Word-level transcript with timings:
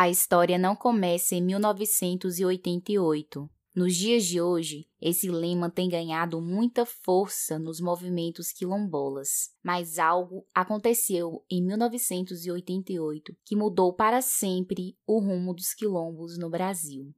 A 0.00 0.08
história 0.08 0.56
não 0.56 0.74
começa 0.74 1.34
em 1.34 1.42
1988. 1.42 3.50
Nos 3.76 3.94
dias 3.94 4.24
de 4.24 4.40
hoje, 4.40 4.86
esse 4.98 5.30
lema 5.30 5.68
tem 5.68 5.90
ganhado 5.90 6.40
muita 6.40 6.86
força 6.86 7.58
nos 7.58 7.82
movimentos 7.82 8.50
quilombolas, 8.50 9.50
mas 9.62 9.98
algo 9.98 10.46
aconteceu 10.54 11.44
em 11.50 11.62
1988 11.62 13.36
que 13.44 13.54
mudou 13.54 13.92
para 13.92 14.22
sempre 14.22 14.96
o 15.06 15.20
rumo 15.20 15.52
dos 15.52 15.74
quilombos 15.74 16.38
no 16.38 16.48
Brasil. 16.48 17.14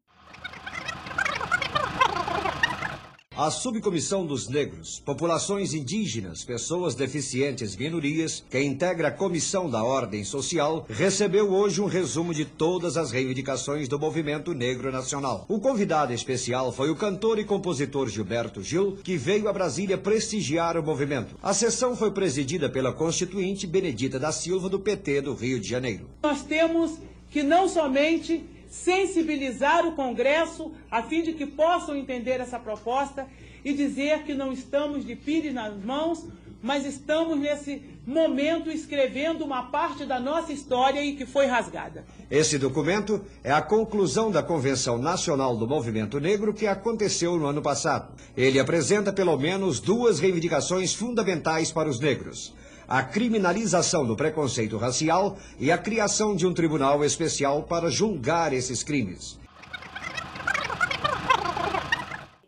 A 3.35 3.51
Subcomissão 3.51 4.27
dos 4.27 4.46
Negros, 4.46 5.01
Populações 5.01 5.73
Indígenas, 5.73 6.45
Pessoas 6.45 6.95
Deficientes 6.95 7.75
e 7.75 7.79
Minorias, 7.79 8.45
que 8.51 8.61
integra 8.62 9.09
a 9.09 9.11
Comissão 9.11 9.71
da 9.71 9.82
Ordem 9.82 10.23
Social, 10.23 10.85
recebeu 10.87 11.50
hoje 11.50 11.81
um 11.81 11.87
resumo 11.87 12.35
de 12.35 12.45
todas 12.45 12.99
as 12.99 13.11
reivindicações 13.11 13.89
do 13.89 13.99
movimento 13.99 14.53
negro 14.53 14.93
nacional. 14.93 15.46
O 15.49 15.59
convidado 15.59 16.13
especial 16.13 16.73
foi 16.73 16.90
o 16.90 16.95
cantor 16.95 17.39
e 17.39 17.45
compositor 17.45 18.07
Gilberto 18.11 18.63
Gil, 18.63 18.99
que 19.03 19.17
veio 19.17 19.49
a 19.49 19.53
Brasília 19.53 19.96
prestigiar 19.96 20.76
o 20.76 20.82
movimento. 20.82 21.35
A 21.43 21.54
sessão 21.54 21.96
foi 21.96 22.11
presidida 22.11 22.68
pela 22.68 22.93
constituinte 22.93 23.67
Benedita 23.67 24.18
da 24.18 24.31
Silva, 24.31 24.68
do 24.68 24.79
PT 24.79 25.23
do 25.23 25.32
Rio 25.32 25.59
de 25.59 25.67
Janeiro. 25.67 26.07
Nós 26.23 26.43
temos 26.43 26.99
que 27.31 27.43
não 27.43 27.67
somente 27.67 28.45
sensibilizar 28.72 29.86
o 29.86 29.93
Congresso 29.93 30.72
a 30.90 31.03
fim 31.03 31.22
de 31.22 31.35
que 31.35 31.44
possam 31.44 31.94
entender 31.94 32.41
essa 32.41 32.58
proposta 32.58 33.28
e 33.62 33.75
dizer 33.75 34.22
que 34.22 34.33
não 34.33 34.50
estamos 34.50 35.05
de 35.05 35.14
pires 35.14 35.53
nas 35.53 35.77
mãos, 35.84 36.27
mas 36.62 36.86
estamos 36.86 37.39
nesse 37.39 37.83
momento 38.06 38.70
escrevendo 38.70 39.45
uma 39.45 39.64
parte 39.64 40.06
da 40.06 40.19
nossa 40.19 40.55
história 40.55 41.05
e 41.05 41.14
que 41.14 41.27
foi 41.27 41.45
rasgada. 41.45 42.06
Esse 42.31 42.58
documento 42.58 43.20
é 43.45 43.53
a 43.53 43.61
conclusão 43.61 44.31
da 44.31 44.42
Convenção 44.42 44.97
Nacional 44.97 45.55
do 45.55 45.69
Movimento 45.69 46.19
Negro 46.19 46.55
que 46.55 46.67
aconteceu 46.67 47.37
no 47.37 47.47
ano 47.47 47.61
passado. 47.61 48.15
Ele 48.34 48.59
apresenta 48.59 49.12
pelo 49.12 49.37
menos 49.37 49.81
duas 49.81 50.19
reivindicações 50.19 50.95
fundamentais 50.95 51.70
para 51.70 51.91
os 51.91 52.00
negros 52.00 52.55
a 52.93 53.03
criminalização 53.03 54.07
do 54.07 54.15
preconceito 54.15 54.77
racial 54.77 55.37
e 55.59 55.73
a 55.73 55.79
criação 55.79 56.37
de 56.37 56.47
um 56.47 56.53
tribunal 56.53 57.03
especial 57.03 57.62
para 57.62 57.89
julgar 57.89 58.53
esses 58.53 58.84
crimes. 58.84 59.41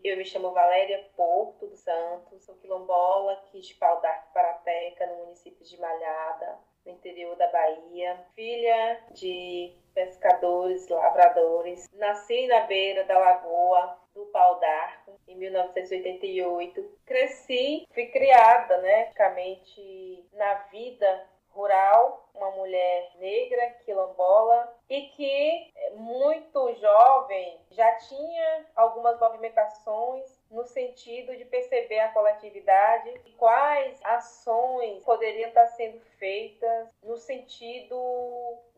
Eu 0.05 0.19
me 0.19 0.25
chamo 0.27 0.53
Valéria 0.53 1.03
Porto 1.17 1.67
dos 1.67 1.81
Santos, 1.81 2.45
sou 2.45 2.57
quilombola 2.57 3.43
Pau 3.81 4.03
d'Arco 4.03 4.35
Parapeca, 4.35 5.07
no 5.07 5.25
município 5.25 5.65
de 5.65 5.81
Malhada, 5.81 6.59
no 6.85 6.93
interior 6.93 7.35
da 7.37 7.51
Bahia. 7.51 8.21
Filha 8.35 9.01
de 9.15 9.75
pescadores, 9.95 10.87
lavradores. 10.91 11.89
Nasci 11.95 12.47
na 12.49 12.67
beira 12.67 13.05
da 13.05 13.19
lagoa 13.19 14.04
do 14.15 14.27
Pau 14.27 14.59
d'Arco 14.61 15.19
em 15.27 15.37
1988. 15.37 16.99
Cresci, 17.05 17.87
fui 17.93 18.07
criada, 18.07 18.79
né, 18.79 19.05
praticamente 19.05 20.29
na 20.33 20.55
vida 20.71 21.29
rural, 21.55 22.29
uma 22.35 22.51
mulher 22.51 23.13
negra, 23.17 23.71
quilombola, 23.85 24.77
e 24.91 25.03
que 25.03 25.73
muito 25.95 26.75
jovem 26.75 27.61
já 27.71 27.91
tinha 27.99 28.67
algumas 28.75 29.19
movimentações 29.21 30.43
no 30.51 30.65
sentido 30.65 31.37
de 31.37 31.45
perceber 31.45 32.01
a 32.01 32.13
coletividade 32.13 33.09
e 33.25 33.33
quais 33.33 33.99
ações 34.05 35.03
poderiam 35.05 35.49
estar 35.49 35.67
sendo 35.69 36.01
feitas 36.19 36.89
no 37.03 37.17
sentido 37.17 37.97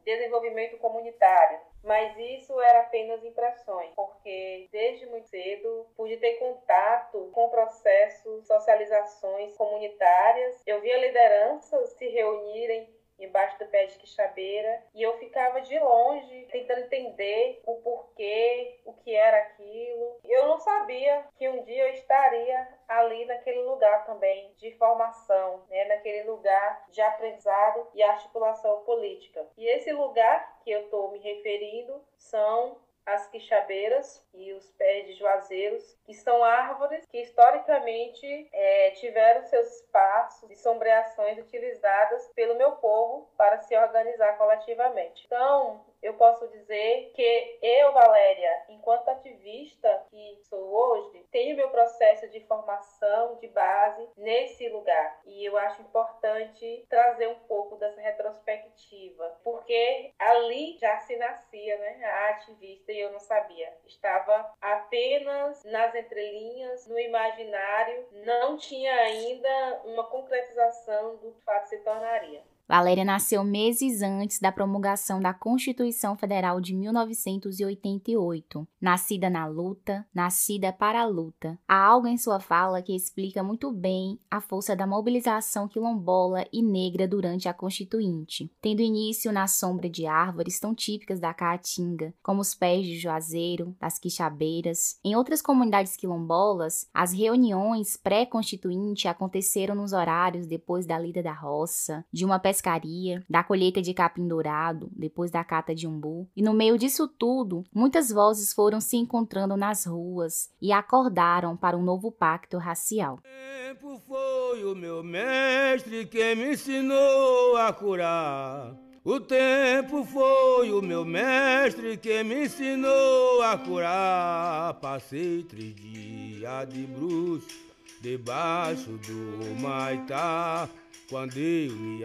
desenvolvimento 0.04 0.78
comunitário. 0.78 1.58
Mas 1.82 2.16
isso 2.18 2.60
era 2.60 2.80
apenas 2.80 3.24
impressões, 3.24 3.92
porque 3.94 4.68
desde 4.72 5.06
muito 5.06 5.28
cedo 5.28 5.86
pude 5.96 6.16
ter 6.16 6.34
contato 6.34 7.30
com 7.32 7.48
processos, 7.48 8.46
socializações 8.46 9.56
comunitárias. 9.56 10.62
Eu 10.66 10.80
via 10.80 10.98
lideranças 10.98 11.90
se 11.90 12.08
reunirem 12.08 12.95
embaixo 13.18 13.58
do 13.58 13.66
pé 13.66 13.86
de 13.86 13.98
quixabeira 13.98 14.82
e 14.94 15.02
eu 15.02 15.16
ficava 15.18 15.60
de 15.60 15.78
longe 15.78 16.46
tentando 16.50 16.80
entender 16.80 17.60
o 17.64 17.76
porquê, 17.76 18.80
o 18.84 18.92
que 18.92 19.14
era 19.14 19.38
aquilo. 19.38 20.20
Eu 20.24 20.46
não 20.46 20.58
sabia 20.58 21.24
que 21.36 21.48
um 21.48 21.62
dia 21.62 21.88
eu 21.88 21.94
estaria 21.94 22.68
ali 22.88 23.24
naquele 23.24 23.62
lugar 23.62 24.04
também 24.06 24.52
de 24.56 24.72
formação, 24.72 25.64
né, 25.68 25.84
naquele 25.86 26.28
lugar 26.28 26.86
de 26.90 27.00
aprendizado 27.00 27.88
e 27.94 28.02
articulação 28.02 28.82
política. 28.84 29.46
E 29.56 29.66
esse 29.66 29.92
lugar 29.92 30.60
que 30.62 30.70
eu 30.70 30.82
estou 30.82 31.10
me 31.10 31.18
referindo 31.18 32.02
são 32.16 32.78
as 33.06 33.28
quixabeiras 33.28 34.26
e 34.34 34.52
os 34.52 34.68
pés 34.72 35.06
de 35.06 35.14
juazeiros, 35.14 35.96
que 36.04 36.12
são 36.12 36.42
árvores 36.42 37.06
que 37.06 37.22
historicamente 37.22 38.48
é, 38.52 38.90
tiveram 38.90 39.44
seus 39.44 39.76
espaços 39.76 40.50
e 40.50 40.56
sombreações 40.56 41.38
utilizadas 41.38 42.28
pelo 42.34 42.56
meu 42.56 42.72
povo 42.72 43.30
para 43.36 43.58
se 43.58 43.76
organizar 43.76 44.36
coletivamente. 44.36 45.24
Então, 45.24 45.84
eu 46.02 46.14
posso 46.14 46.46
dizer 46.48 47.12
que 47.14 47.58
eu, 47.62 47.92
Valéria, 47.92 48.64
enquanto 48.68 49.08
ativista 49.08 50.06
que 50.10 50.38
sou 50.44 50.60
hoje, 50.60 51.26
tenho 51.30 51.56
meu 51.56 51.70
processo 51.70 52.28
de 52.28 52.40
formação 52.46 53.36
de 53.36 53.48
base 53.48 54.08
nesse 54.16 54.68
lugar. 54.68 55.20
E 55.24 55.44
eu 55.44 55.56
acho 55.56 55.82
importante 55.82 56.86
trazer 56.88 57.28
um 57.28 57.38
pouco 57.40 57.76
dessa 57.76 58.00
retrospectiva, 58.00 59.40
porque 59.42 60.12
ali 60.18 60.76
já 60.78 60.98
se 61.00 61.16
nascia, 61.16 61.78
né, 61.78 62.04
a 62.04 62.30
ativista 62.30 62.92
e 62.92 63.00
eu 63.00 63.12
não 63.12 63.20
sabia. 63.20 63.76
Estava 63.86 64.54
apenas 64.60 65.64
nas 65.64 65.94
entrelinhas, 65.94 66.86
no 66.86 66.98
imaginário, 66.98 68.08
não 68.24 68.56
tinha 68.56 68.94
ainda 68.94 69.82
uma 69.84 70.04
concretização 70.04 71.16
do 71.16 71.32
que 71.32 71.42
fato 71.42 71.66
se 71.66 71.78
tornaria. 71.78 72.42
Valéria 72.68 73.04
nasceu 73.04 73.44
meses 73.44 74.02
antes 74.02 74.40
da 74.40 74.50
promulgação 74.50 75.20
da 75.20 75.32
Constituição 75.32 76.16
Federal 76.16 76.60
de 76.60 76.74
1988. 76.74 78.66
Nascida 78.80 79.30
na 79.30 79.46
luta, 79.46 80.04
nascida 80.12 80.72
para 80.72 81.00
a 81.00 81.06
luta. 81.06 81.56
Há 81.68 81.76
algo 81.76 82.08
em 82.08 82.18
sua 82.18 82.40
fala 82.40 82.82
que 82.82 82.94
explica 82.94 83.40
muito 83.42 83.70
bem 83.70 84.18
a 84.28 84.40
força 84.40 84.74
da 84.74 84.84
mobilização 84.84 85.68
quilombola 85.68 86.44
e 86.52 86.60
negra 86.60 87.06
durante 87.06 87.48
a 87.48 87.54
Constituinte, 87.54 88.50
tendo 88.60 88.82
início 88.82 89.30
na 89.30 89.46
sombra 89.46 89.88
de 89.88 90.04
árvores 90.06 90.58
tão 90.58 90.74
típicas 90.74 91.20
da 91.20 91.32
Caatinga, 91.32 92.12
como 92.20 92.40
os 92.40 92.52
pés 92.52 92.84
de 92.84 92.98
juazeiro, 92.98 93.76
das 93.80 93.98
quixabeiras. 93.98 94.98
Em 95.04 95.14
outras 95.14 95.40
comunidades 95.40 95.96
quilombolas, 95.96 96.88
as 96.92 97.12
reuniões 97.12 97.96
pré-constituinte 97.96 99.06
aconteceram 99.06 99.76
nos 99.76 99.92
horários 99.92 100.48
depois 100.48 100.84
da 100.84 100.98
lida 100.98 101.22
da 101.22 101.32
roça, 101.32 102.04
de 102.12 102.24
uma 102.24 102.40
pescaria, 102.56 103.22
da 103.28 103.44
colheita 103.44 103.82
de 103.82 103.92
capim 103.92 104.26
dourado, 104.26 104.88
depois 104.92 105.30
da 105.30 105.44
cata 105.44 105.74
de 105.74 105.86
umbu. 105.86 106.26
E 106.34 106.42
no 106.42 106.54
meio 106.54 106.78
disso 106.78 107.06
tudo, 107.06 107.64
muitas 107.74 108.10
vozes 108.10 108.52
foram 108.52 108.80
se 108.80 108.96
encontrando 108.96 109.56
nas 109.56 109.84
ruas 109.84 110.50
e 110.60 110.72
acordaram 110.72 111.56
para 111.56 111.76
um 111.76 111.82
novo 111.82 112.10
pacto 112.10 112.56
racial. 112.56 113.20
Tempo 113.22 114.00
foi 114.06 114.64
o 114.64 114.74
meu 114.74 115.02
mestre 115.02 116.06
que 116.06 116.34
me 116.34 116.52
ensinou 116.52 117.56
a 117.56 117.72
curar. 117.72 118.74
O 119.04 119.20
tempo 119.20 120.04
foi 120.04 120.72
o 120.72 120.82
meu 120.82 121.04
mestre 121.04 121.96
que 121.96 122.24
me 122.24 122.46
ensinou 122.46 123.42
a 123.42 123.56
curar. 123.56 124.74
Passei 124.80 125.44
três 125.44 125.76
dias 125.76 126.68
de 126.68 126.86
bruxo 126.86 127.66
debaixo 128.00 128.98
do 128.98 129.60
maitá. 129.60 130.68
Quando 131.08 131.36
eu 131.36 131.72
me 131.72 132.04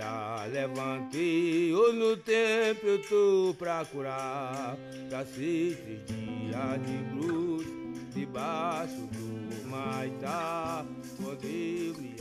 levantei, 0.51 1.73
ou 1.73 1.91
no 1.91 2.15
tempo 2.17 2.85
eu 2.85 3.01
tô 3.01 3.55
pra 3.57 3.83
curar. 3.83 4.77
Cacete 5.09 6.03
dia 6.05 6.77
de 6.77 7.09
cruz, 7.09 7.65
debaixo 8.13 9.07
do 9.07 9.67
maitá. 9.67 10.85
Quando 11.17 11.45
eu 11.45 11.95
me 11.95 12.15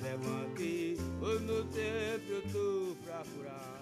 levantei, 0.00 0.96
ou 1.20 1.38
no 1.40 1.64
tempo 1.64 2.24
eu 2.30 2.42
tô 2.50 2.96
pra 3.04 3.22
curar. 3.36 3.72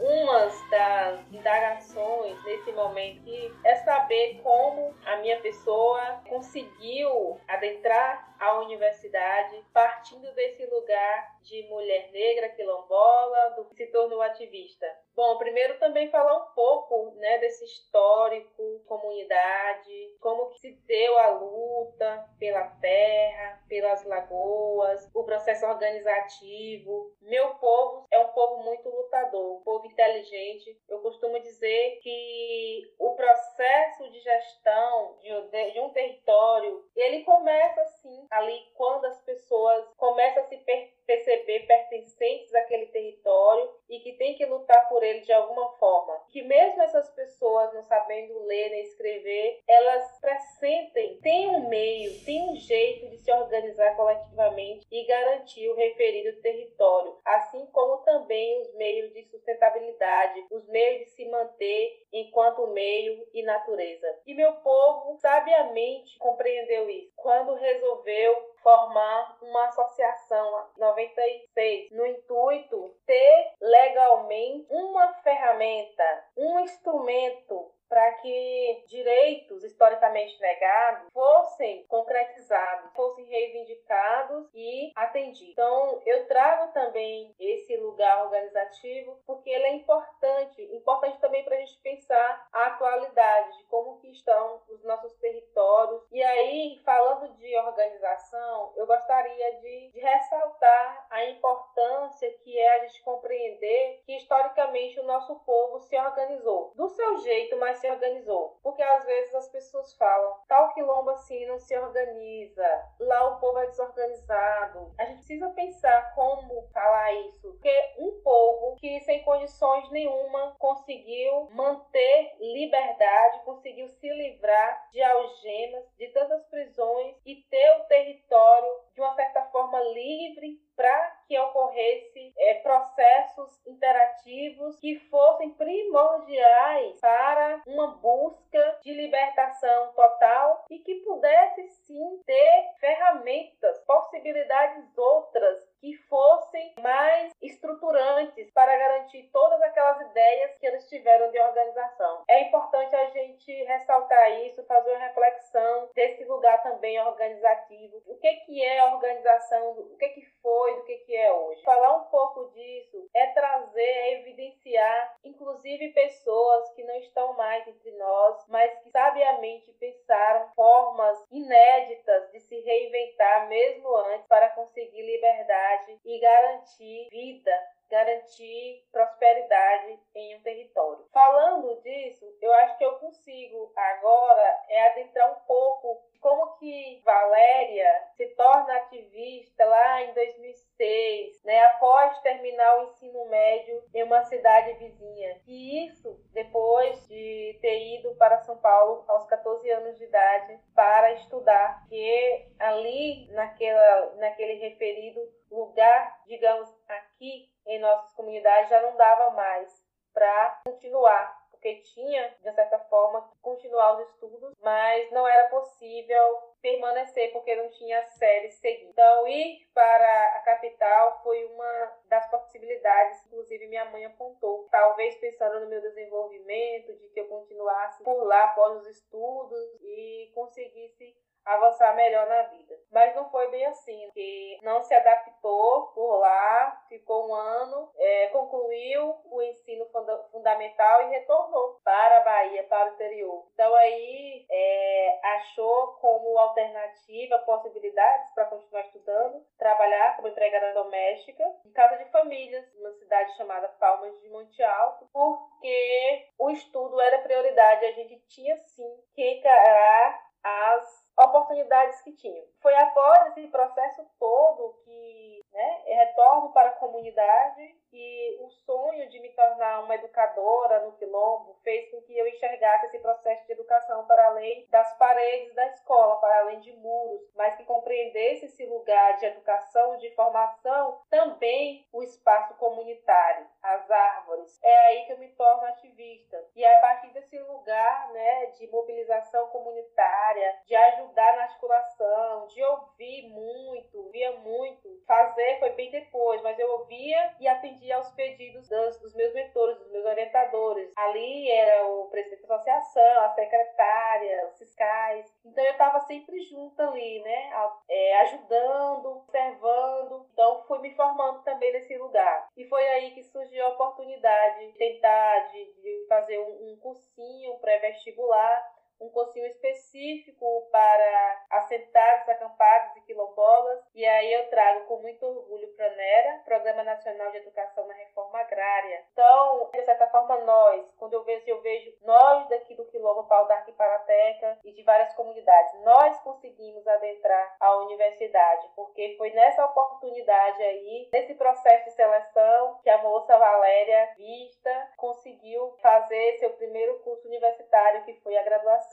Uma 0.00 0.50
das 0.70 1.20
indagações 1.32 2.36
nesse 2.44 2.70
momento 2.72 3.30
é 3.64 3.76
saber 3.76 4.40
como 4.42 4.94
a 5.06 5.16
minha 5.16 5.40
pessoa 5.40 6.20
conseguiu 6.28 7.40
adentrar 7.48 8.33
a 8.44 8.60
universidade 8.60 9.64
partindo 9.72 10.32
desse 10.34 10.64
lugar 10.66 11.40
de 11.42 11.62
mulher 11.68 12.10
negra 12.10 12.48
quilombola, 12.50 13.50
do 13.50 13.66
que 13.66 13.76
se 13.76 13.86
tornou 13.92 14.20
ativista. 14.22 14.86
Bom, 15.14 15.36
primeiro 15.38 15.78
também 15.78 16.10
falar 16.10 16.36
um 16.36 16.54
pouco 16.54 17.12
né, 17.16 17.38
desse 17.38 17.64
histórico, 17.64 18.82
comunidade, 18.86 20.16
como 20.20 20.48
que 20.50 20.58
se 20.58 20.72
deu 20.86 21.18
a 21.18 21.28
luta 21.30 22.28
pela 22.38 22.64
terra, 22.80 23.62
pelas 23.68 24.04
lagoas, 24.04 25.08
o 25.14 25.22
processo 25.22 25.66
organizativo. 25.66 27.14
Meu 27.20 27.54
povo 27.56 28.06
é 28.10 28.18
um 28.18 28.28
povo 28.28 28.62
muito 28.64 28.88
lutador, 28.88 29.58
um 29.58 29.62
povo 29.62 29.86
inteligente 29.86 30.24
gente. 30.24 30.78
Eu 30.88 30.98
costumo 31.00 31.38
dizer 31.40 31.98
que 32.02 32.92
o 32.98 33.14
processo 33.14 34.10
de 34.10 34.20
gestão 34.20 35.18
de 35.22 35.80
um 35.80 35.90
território, 35.90 36.84
ele 36.96 37.22
começa 37.24 37.80
assim, 37.82 38.26
ali 38.34 38.70
quando 38.74 39.04
as 39.06 39.20
pessoas 39.22 39.84
começam 39.96 40.42
a 40.42 40.46
se 40.46 40.56
per 40.58 40.92
perceber 41.06 41.66
pertencentes 41.66 42.54
àquele 42.54 42.86
território 42.86 43.70
e 43.88 44.00
que 44.00 44.12
tem 44.14 44.34
que 44.34 44.44
lutar 44.46 44.88
por 44.88 45.02
ele 45.02 45.20
de 45.20 45.32
alguma 45.32 45.70
forma. 45.76 46.20
Que 46.30 46.42
mesmo 46.42 46.82
essas 46.82 47.10
pessoas 47.10 47.72
não 47.74 47.82
sabendo 47.82 48.44
ler 48.44 48.70
nem 48.70 48.82
escrever, 48.82 49.60
elas 49.68 50.18
pressentem, 50.20 51.18
tem 51.20 51.48
um 51.48 51.68
meio, 51.68 52.24
tem 52.24 52.50
um 52.50 52.56
jeito 52.56 53.08
de 53.08 53.18
se 53.18 53.32
organizar 53.32 53.96
coletivamente 53.96 54.86
e 54.90 55.06
garantir 55.06 55.68
o 55.68 55.74
referido 55.74 56.40
território, 56.40 57.16
assim 57.24 57.66
como 57.66 57.98
também 57.98 58.60
os 58.60 58.74
meios 58.74 59.12
de 59.12 59.24
sustentabilidade, 59.24 60.46
os 60.50 60.66
meios 60.68 61.00
de 61.00 61.10
se 61.10 61.28
manter 61.28 62.04
enquanto 62.12 62.66
meio 62.68 63.26
e 63.32 63.42
natureza. 63.42 64.06
E 64.26 64.34
meu 64.34 64.52
povo 64.54 65.18
sabiamente 65.20 66.18
compreendeu 66.18 66.88
isso 66.88 67.12
quando 67.16 67.54
resolveu 67.54 68.53
formar 68.64 69.36
uma 69.42 69.66
associação 69.66 70.68
96 70.78 71.90
no 71.92 72.06
intuito 72.06 72.96
ter 73.06 73.52
legalmente 73.60 74.66
uma 74.70 75.12
ferramenta, 75.22 76.24
um 76.34 76.58
instrumento 76.60 77.70
para 77.94 78.10
que 78.14 78.84
direitos 78.88 79.62
historicamente 79.62 80.36
negados 80.40 81.12
fossem 81.12 81.84
concretizados, 81.86 82.92
fossem 82.92 83.24
reivindicados 83.26 84.50
e 84.52 84.90
atendidos. 84.96 85.52
Então, 85.52 86.02
eu 86.04 86.26
trago 86.26 86.72
também 86.72 87.32
esse 87.38 87.76
lugar 87.76 88.24
organizativo 88.24 89.16
porque 89.24 89.48
ele 89.48 89.66
é 89.66 89.74
importante, 89.74 90.60
importante 90.74 91.20
também 91.20 91.44
para 91.44 91.54
a 91.54 91.60
gente 91.60 91.78
pensar 91.82 92.48
a 92.52 92.66
atualidade 92.66 93.58
de 93.58 93.64
como 93.66 94.00
que 94.00 94.10
estão 94.10 94.60
os 94.68 94.82
nossos 94.82 95.14
territórios. 95.18 96.02
E 96.10 96.20
aí, 96.20 96.82
falando 96.84 97.32
de 97.36 97.56
organização, 97.58 98.72
eu 98.74 98.88
gostaria 98.88 99.60
de, 99.60 99.92
de 99.92 100.00
ressaltar 100.00 101.06
a 101.10 101.26
importância 101.26 102.28
que 102.42 102.58
é 102.58 102.74
a 102.74 102.86
gente 102.86 103.04
compreender 103.04 104.02
que 104.04 104.16
historicamente 104.16 104.98
o 104.98 105.04
nosso 105.04 105.36
povo 105.46 105.78
se 105.78 105.96
organizou 105.96 106.72
do 106.74 106.88
seu 106.88 107.18
jeito, 107.18 107.56
mas 107.56 107.83
se 107.84 107.90
organizou. 107.90 108.58
Porque 108.62 108.82
às 108.82 109.04
vezes 109.04 109.34
as 109.34 109.48
pessoas 109.48 109.94
falam, 109.96 110.38
tal 110.48 110.72
quilombo 110.72 111.10
assim 111.10 111.46
não 111.46 111.58
se 111.58 111.76
organiza, 111.76 112.82
lá 112.98 113.28
o 113.28 113.40
povo 113.40 113.58
é 113.58 113.66
desorganizado. 113.66 114.94
A 114.98 115.04
gente 115.04 115.16
precisa 115.18 115.50
pensar 115.50 116.14
como 116.14 116.66
falar 116.72 117.12
isso. 117.26 117.52
Porque 117.52 117.94
um 117.98 118.22
povo 118.22 118.76
que 118.76 119.00
sem 119.00 119.22
condições 119.22 119.90
nenhuma 119.90 120.54
conseguiu 120.58 121.50
manter 121.50 122.36
liberdade, 122.40 123.44
conseguiu 123.44 123.88
se 123.88 124.08
livrar 124.08 124.88
de 124.90 125.02
algemas, 125.02 125.84
de 125.98 126.08
tantas 126.08 126.46
prisões 126.46 127.16
e 127.26 127.36
ter 127.50 127.80
o 127.80 127.84
território 127.84 128.80
de 128.94 129.00
uma 129.00 129.14
certa 129.14 129.42
forma 129.46 129.80
livre 129.80 130.58
para 130.76 131.10
que 131.26 131.38
ocorresse 131.38 132.32
é, 132.36 132.54
processos 132.54 133.66
interativos 133.66 134.78
que 134.78 134.98
fossem 135.10 135.50
primordiais 135.50 137.00
para 137.00 137.62
uma 137.66 137.96
busca 137.96 138.78
de 138.82 138.92
libertação 138.92 139.92
total 139.94 140.64
e 140.70 140.78
que 140.78 140.96
pudesse 140.96 141.68
sim 141.86 142.22
ter 142.24 142.74
ferramentas, 142.80 143.80
possibilidades 143.84 144.96
outras 144.96 145.73
que 145.84 145.94
fossem 146.08 146.72
mais 146.80 147.30
estruturantes 147.42 148.50
para 148.52 148.74
garantir 148.74 149.28
todas 149.30 149.60
aquelas 149.60 150.00
ideias 150.00 150.56
que 150.56 150.66
eles 150.66 150.88
tiveram 150.88 151.30
de 151.30 151.38
organização. 151.38 152.24
É 152.26 152.48
importante 152.48 152.96
a 152.96 153.10
gente 153.10 153.52
ressaltar 153.64 154.32
isso, 154.46 154.64
fazer 154.64 154.92
uma 154.92 155.06
reflexão 155.06 155.90
desse 155.94 156.24
lugar 156.24 156.62
também 156.62 156.98
organizativo. 157.02 158.00
O 158.06 158.16
que, 158.16 158.32
que 158.46 158.64
é 158.64 158.82
organização, 158.82 159.72
o 159.72 159.96
que, 159.98 160.08
que 160.08 160.24
foi, 160.40 160.76
do 160.76 160.84
que, 160.84 160.96
que 160.98 161.14
é 161.14 161.30
hoje. 161.30 161.62
Falar 161.62 161.98
um 161.98 162.04
pouco 162.04 162.50
disso 162.52 163.06
é 163.14 163.26
trazer, 163.26 163.82
é 163.82 164.20
evidenciar, 164.20 165.16
inclusive 165.22 165.92
pessoas 165.92 166.70
que 166.72 166.82
não 166.82 166.96
estão 166.96 167.34
mais 167.34 167.68
entre 167.68 167.90
nós, 167.92 168.42
mas 168.48 168.72
que 168.78 168.90
sabiamente 168.90 169.70
pensaram 169.72 170.48
formas 170.54 171.22
inéditas 171.30 172.30
de 172.32 172.40
se 172.40 172.58
reinventar 172.60 173.48
mesmo 173.48 173.94
antes 173.96 174.26
para 174.26 174.48
conseguir 174.50 175.02
liberdade 175.02 175.73
e 176.04 176.20
garantir 176.20 177.08
vida, 177.10 177.50
garantir 177.90 178.84
prosperidade 178.90 179.98
em 180.14 180.36
um 180.36 180.42
território. 180.42 181.04
Falando 181.12 181.80
disso, 181.82 182.24
eu 182.40 182.52
acho 182.54 182.78
que 182.78 182.84
eu 182.84 182.98
consigo 182.98 183.72
agora 183.76 184.64
é 184.68 184.90
adentrar 184.90 185.32
um 185.32 185.46
pouco 185.46 186.02
como 186.24 186.56
que 186.56 187.02
Valéria 187.04 188.08
se 188.16 188.26
torna 188.28 188.74
ativista 188.78 189.62
lá 189.62 190.00
em 190.04 190.14
2006, 190.14 191.44
né, 191.44 191.64
após 191.66 192.18
terminar 192.22 192.78
o 192.78 192.84
ensino 192.84 193.26
médio 193.28 193.84
em 193.92 194.04
uma 194.04 194.24
cidade 194.24 194.72
vizinha. 194.78 195.38
E 195.46 195.86
isso 195.86 196.18
depois 196.32 197.06
de 197.06 197.58
ter 197.60 197.98
ido 197.98 198.14
para 198.14 198.38
São 198.38 198.56
Paulo 198.56 199.04
aos 199.06 199.26
14 199.26 199.70
anos 199.70 199.98
de 199.98 200.04
idade 200.04 200.58
para 200.74 201.12
estudar, 201.12 201.86
que 201.90 202.48
ali 202.58 203.30
naquela, 203.32 204.16
naquele 204.16 204.54
referido 204.54 205.20
lugar, 205.50 206.22
digamos, 206.26 206.74
aqui 206.88 207.50
em 207.66 207.78
nossas 207.80 208.14
comunidades 208.14 208.70
já 208.70 208.80
não 208.80 208.96
dava 208.96 209.32
mais 209.32 209.70
para 210.14 210.62
continuar 210.64 211.43
porque 211.64 211.76
tinha, 211.76 212.28
de 212.42 212.52
certa 212.52 212.78
forma, 212.78 213.26
que 213.26 213.38
continuar 213.38 213.94
os 213.94 214.10
estudos, 214.10 214.54
mas 214.62 215.10
não 215.10 215.26
era 215.26 215.48
possível 215.48 216.36
permanecer 216.60 217.32
porque 217.32 217.56
não 217.56 217.70
tinha 217.70 218.04
série 218.04 218.50
seguida. 218.50 218.90
Então, 218.90 219.26
ir 219.26 219.66
para 219.72 220.36
a 220.36 220.40
capital 220.40 221.22
foi 221.22 221.42
uma 221.46 221.92
das 222.10 222.30
possibilidades, 222.30 223.24
inclusive 223.24 223.66
minha 223.66 223.86
mãe 223.86 224.04
apontou, 224.04 224.68
talvez 224.70 225.16
pensando 225.16 225.60
no 225.60 225.70
meu 225.70 225.80
desenvolvimento, 225.80 226.94
de 226.98 227.08
que 227.08 227.20
eu 227.20 227.28
continuasse 227.28 228.04
por 228.04 228.24
lá 228.24 228.44
após 228.44 228.82
os 228.82 228.86
estudos 228.88 229.80
e 229.80 230.30
conseguisse 230.34 231.16
avançar 231.44 231.94
melhor 231.94 232.26
na 232.26 232.42
vida. 232.44 232.74
Mas 232.90 233.14
não 233.14 233.28
foi 233.30 233.50
bem 233.50 233.64
assim, 233.66 234.06
porque 234.06 234.58
não 234.62 234.82
se 234.82 234.94
adaptou 234.94 235.88
por 235.88 236.18
lá, 236.18 236.84
ficou 236.88 237.28
um 237.28 237.34
ano, 237.34 237.90
é, 237.96 238.28
concluiu 238.28 239.16
o 239.26 239.42
ensino 239.42 239.86
funda 239.86 240.16
fundamental 240.30 241.02
e 241.02 241.10
retornou 241.10 241.80
para 241.84 242.18
a 242.18 242.20
Bahia, 242.20 242.64
para 242.64 242.90
o 242.90 242.94
interior. 242.94 243.46
Então 243.52 243.74
aí 243.74 244.46
é, 244.50 245.20
achou 245.36 245.94
como 246.00 246.38
alternativa 246.38 247.38
possibilidades 247.40 248.32
para 248.34 248.46
continuar 248.46 248.82
estudando, 248.82 249.44
trabalhar 249.58 250.16
como 250.16 250.28
empregada 250.28 250.72
doméstica 250.72 251.44
em 251.64 251.72
casa 251.72 251.96
de 251.96 252.10
famílias, 252.10 252.64
numa 252.74 252.92
cidade 252.92 253.36
chamada 253.36 253.68
Palmas 253.68 254.18
de 254.20 254.28
Monte 254.30 254.62
Alto, 254.62 255.08
porque 255.12 256.28
o 256.38 256.50
estudo 256.50 257.00
era 257.00 257.18
prioridade, 257.18 257.84
a 257.84 257.92
gente 257.92 258.18
tinha 258.28 258.56
sim 258.56 258.96
que 259.14 259.38
encarar 259.38 260.20
as 260.42 261.03
oportunidades 261.18 262.00
que 262.02 262.12
tinham. 262.12 262.44
Foi 262.60 262.74
após 262.74 263.28
esse 263.28 263.48
processo 263.48 264.04
todo 264.18 264.74
que 264.84 265.44
né, 265.52 265.82
retorno 265.86 266.52
para 266.52 266.70
a 266.70 266.74
comunidade 266.74 267.62
e 267.92 268.44
o 268.44 268.50
sonho 268.50 269.08
de 269.08 269.20
me 269.20 269.30
tornar 269.30 269.84
uma 269.84 269.94
educadora 269.94 270.84
no 270.84 270.96
Quilombo 270.96 271.54
fez 271.62 271.88
com 271.92 272.02
que 272.02 272.18
eu 272.18 272.26
enxergasse 272.26 272.86
esse 272.86 272.98
processo 272.98 273.46
de 273.46 273.52
educação 273.52 274.04
para 274.06 274.26
além 274.26 274.66
das 274.68 274.98
paredes 274.98 275.54
da 275.54 275.66
escola, 275.68 276.16
para 276.20 276.40
além 276.40 276.58
de 276.58 276.72
muros, 276.72 277.22
mas 277.36 277.56
que 277.56 277.64
compreendesse 277.64 278.46
esse 278.46 278.66
lugar 278.66 279.16
de 279.16 279.26
educação, 279.26 279.96
de 279.98 280.12
formação, 280.16 281.00
também 281.08 281.86
o 281.92 282.02
espaço 282.02 282.54
comunitário, 282.54 283.46
as 283.62 283.88
árvores. 283.88 284.23
É 284.62 284.86
aí 284.86 285.06
que 285.06 285.12
eu 285.12 285.18
me 285.18 285.28
torno 285.30 285.64
ativista. 285.66 286.42
E 286.54 286.64
é 286.64 286.76
a 286.76 286.80
partir 286.80 287.12
desse 287.12 287.38
lugar 287.38 288.12
né, 288.12 288.46
de 288.46 288.66
mobilização 288.68 289.48
comunitária, 289.48 290.60
de 290.64 290.74
ajudar 290.74 291.36
na 291.36 291.42
articulação, 291.42 292.46
de 292.46 292.62
ouvir 292.62 293.28
muito, 293.28 294.10
via 294.10 294.32
muito, 294.38 294.88
fazer 295.06 295.58
foi 295.58 295.70
bem 295.70 295.90
depois, 295.90 296.42
mas 296.42 296.58
eu 296.58 296.70
ouvia 296.70 297.34
e 297.40 297.48
atendia 297.48 297.96
aos 297.96 298.10
pedidos 298.12 298.68
dos, 298.68 298.98
dos, 299.00 299.14
meus 299.14 299.32
mentores, 299.34 299.78
dos 299.78 299.90
meus 299.90 300.04
orientadores. 300.04 300.92
Ali 300.96 301.50
era 301.50 301.86
o 301.86 302.08
presidente 302.08 302.46
da 302.46 302.54
associação, 302.54 303.20
a 303.20 303.28
secretária, 303.30 304.48
os 304.48 304.58
fiscais. 304.58 305.32
Então 305.44 305.64
eu 305.64 305.72
estava 305.72 306.00
sempre 306.00 306.40
junto 306.42 306.80
ali, 306.80 307.22
né? 307.22 307.50
É, 307.88 308.20
ajudando, 308.22 309.06
observando. 309.18 310.26
Então 310.32 310.64
fui 310.66 310.78
me 310.80 310.94
formando 310.94 311.42
também 311.42 311.72
nesse 311.72 311.96
lugar. 311.96 312.48
E 312.56 312.66
foi 312.68 312.86
aí 312.88 313.12
que 313.12 313.22
surgiu 313.22 313.64
a 313.64 313.70
oportunidade 313.70 314.66
de 314.66 314.78
tentar, 314.78 315.48
de, 315.48 315.64
de 315.80 316.06
fazer 316.08 316.38
um, 316.38 316.72
um 316.72 316.76
cursinho 316.76 317.58
pré-vestibular 317.58 318.73
um 319.00 319.08
cursinho 319.10 319.46
específico 319.46 320.68
para 320.70 321.44
assentados, 321.50 322.28
acampados 322.28 322.96
e 322.96 323.00
quilombolas. 323.02 323.80
E 323.94 324.04
aí 324.04 324.32
eu 324.32 324.48
trago 324.48 324.86
com 324.86 324.98
muito 325.00 325.24
orgulho 325.24 325.68
para 325.76 325.90
NERA, 325.90 326.42
Programa 326.44 326.82
Nacional 326.82 327.30
de 327.30 327.38
Educação 327.38 327.86
na 327.86 327.94
Reforma 327.94 328.40
Agrária. 328.40 329.04
Então, 329.12 329.70
de 329.72 329.82
certa 329.82 330.06
forma, 330.08 330.38
nós, 330.40 330.94
quando 330.96 331.14
eu 331.14 331.24
vejo, 331.24 331.44
eu 331.46 331.60
vejo 331.60 331.92
nós 332.02 332.48
daqui 332.48 332.74
do 332.74 332.86
Quilombo 332.86 333.24
Pau 333.24 333.46
da 333.46 333.56
Arquiparateca 333.56 334.58
e 334.64 334.72
de 334.72 334.82
várias 334.82 335.12
comunidades, 335.14 335.80
nós 335.82 336.18
conseguimos 336.20 336.86
adentrar 336.86 337.56
a 337.60 337.76
universidade, 337.78 338.68
porque 338.74 339.14
foi 339.16 339.30
nessa 339.30 339.64
oportunidade 339.64 340.62
aí, 340.62 341.08
nesse 341.12 341.34
processo 341.34 341.84
de 341.84 341.92
seleção, 341.92 342.78
que 342.82 342.90
a 342.90 343.02
moça 343.02 343.36
Valéria 343.38 344.14
Vista 344.16 344.90
conseguiu 344.96 345.76
fazer 345.80 346.38
seu 346.38 346.50
primeiro 346.50 346.98
curso 347.00 347.26
universitário, 347.26 348.04
que 348.04 348.14
foi 348.20 348.36
a 348.36 348.42
graduação. 348.42 348.83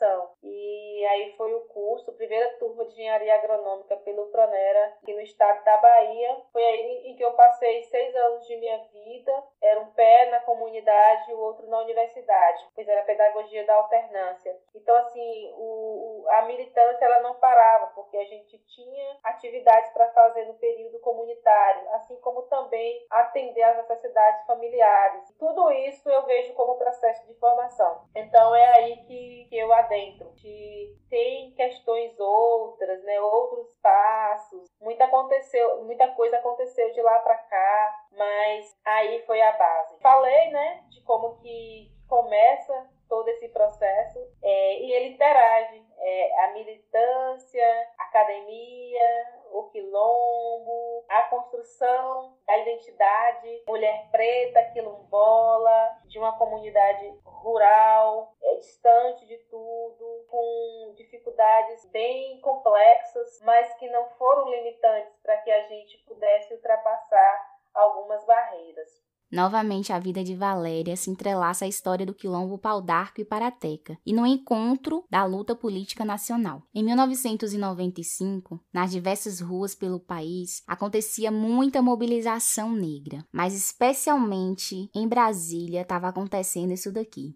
E 0.44 1.06
aí 1.06 1.34
foi 1.38 1.54
o 1.54 1.66
curso, 1.68 2.14
primeira 2.14 2.58
turma 2.58 2.86
de 2.86 2.92
engenharia 2.94 3.36
agronômica 3.36 3.98
pelo 3.98 4.28
Pronera, 4.28 4.98
aqui 5.02 5.14
no 5.14 5.22
estado 5.22 5.64
da 5.64 5.78
Bahia. 5.78 6.42
Foi 6.52 6.64
aí 6.64 7.08
em 7.08 7.16
que 7.16 7.24
eu 7.24 7.34
passei 7.34 7.84
seis 7.84 8.16
anos 8.16 8.46
de 8.46 8.58
minha 8.58 8.78
vida, 8.92 9.44
era 9.62 9.80
um 9.80 9.92
pé 9.94 10.30
na 10.30 10.40
comunidade 10.42 11.32
e 11.32 11.34
o 11.34 11.40
outro 11.40 11.68
na 11.68 11.80
universidade, 11.80 12.68
pois 12.76 12.88
era 12.88 13.04
pedagogia 13.04 13.66
da 13.66 13.76
alternância. 13.76 14.56
Então, 14.76 14.96
assim, 14.98 15.54
o, 15.56 16.26
a 16.30 16.44
militância 16.44 17.06
ela 17.06 17.22
não 17.22 17.36
parava, 17.36 17.88
porque 17.88 18.18
a 18.18 18.26
gente 18.26 18.58
tinha 18.66 19.18
atividades 19.24 19.92
para 19.92 20.12
fazer 20.12 20.46
no 20.46 20.56
período 20.56 21.00
comunitário, 21.00 21.90
assim 21.94 22.20
como 22.22 22.44
também 22.44 23.06
atender 23.10 23.64
às 23.64 23.78
necessidades 23.78 24.46
familiares. 24.46 25.36
Tudo 25.38 25.72
isso 25.72 26.10
eu 26.10 26.24
vejo 26.26 26.54
como 26.54 26.78
processo 26.78 27.26
de 27.28 27.34
formação. 27.36 28.06
Então, 28.16 28.56
é 28.56 28.66
aí 28.78 28.98
que, 29.04 29.48
que 29.50 29.58
eu 29.58 29.72
adentro. 29.82 30.32
Que 30.36 30.96
tem 31.10 31.52
questões 31.52 32.20
outras, 32.20 33.04
né, 33.04 33.20
outros 33.22 33.74
passos. 33.82 34.70
Muita, 34.80 35.06
aconteceu, 35.06 35.84
muita 35.84 36.08
coisa 36.10 36.38
aconteceu 36.38 36.92
de 36.92 37.02
lá 37.02 37.20
para 37.20 37.38
cá, 37.38 38.06
mas 38.12 38.78
aí 38.86 39.22
foi 39.26 39.42
a 39.42 39.52
base. 39.52 40.00
Falei, 40.00 40.50
né, 40.50 40.84
de 40.90 41.02
como 41.04 41.38
que 41.38 41.92
começa 42.08 42.90
todo 43.08 43.28
esse 43.28 43.50
processo 43.50 44.20
é, 44.42 44.80
e 44.80 44.94
ele 44.94 45.14
interage 45.16 45.86
é, 46.00 46.46
a 46.46 46.54
militância, 46.54 47.66
a 47.98 48.04
academia, 48.04 49.41
o 49.52 49.70
quilombo, 49.70 51.06
a 51.10 51.24
construção 51.24 52.38
da 52.46 52.58
identidade 52.58 53.64
mulher 53.68 54.10
preta, 54.12 54.72
quilombola, 54.72 56.00
de 56.06 56.18
uma 56.18 56.38
comunidade 56.38 57.08
rural, 57.24 58.36
é, 58.42 58.56
distante 58.56 59.26
de 59.26 59.38
tudo, 59.50 60.26
com 60.28 60.94
dificuldades 60.96 61.90
bem 61.92 62.40
complexas, 62.42 63.42
mas 63.44 63.74
que 63.76 63.90
não 63.90 64.10
foram 64.12 64.50
limitantes 64.50 65.16
para 65.22 65.38
que 65.38 65.52
a 65.52 65.64
gente 65.68 65.98
pudesse 66.06 66.54
ultrapassar 66.54 67.52
algumas 67.74 68.26
barreiras. 68.26 69.11
Novamente, 69.32 69.94
a 69.94 70.00
vida 70.00 70.22
de 70.26 70.36
Valéria 70.36 70.98
se 70.98 71.10
entrelaça 71.10 71.64
à 71.64 71.68
história 71.68 72.06
do 72.06 72.14
quilombo 72.14 72.58
Pau-d'Arco 72.58 73.22
e 73.22 73.26
Parateca 73.26 73.98
e 74.06 74.12
no 74.12 74.28
encontro 74.28 75.06
da 75.10 75.24
luta 75.24 75.56
política 75.56 76.04
nacional. 76.04 76.64
Em 76.76 76.84
1995, 76.84 78.60
nas 78.74 78.92
diversas 78.92 79.40
ruas 79.40 79.74
pelo 79.74 80.02
país, 80.02 80.62
acontecia 80.68 81.32
muita 81.32 81.82
mobilização 81.82 82.74
negra, 82.74 83.26
mas 83.32 83.56
especialmente 83.56 84.90
em 84.94 85.08
Brasília 85.08 85.84
estava 85.84 86.10
acontecendo 86.10 86.74
isso 86.74 86.92
daqui. 86.92 87.34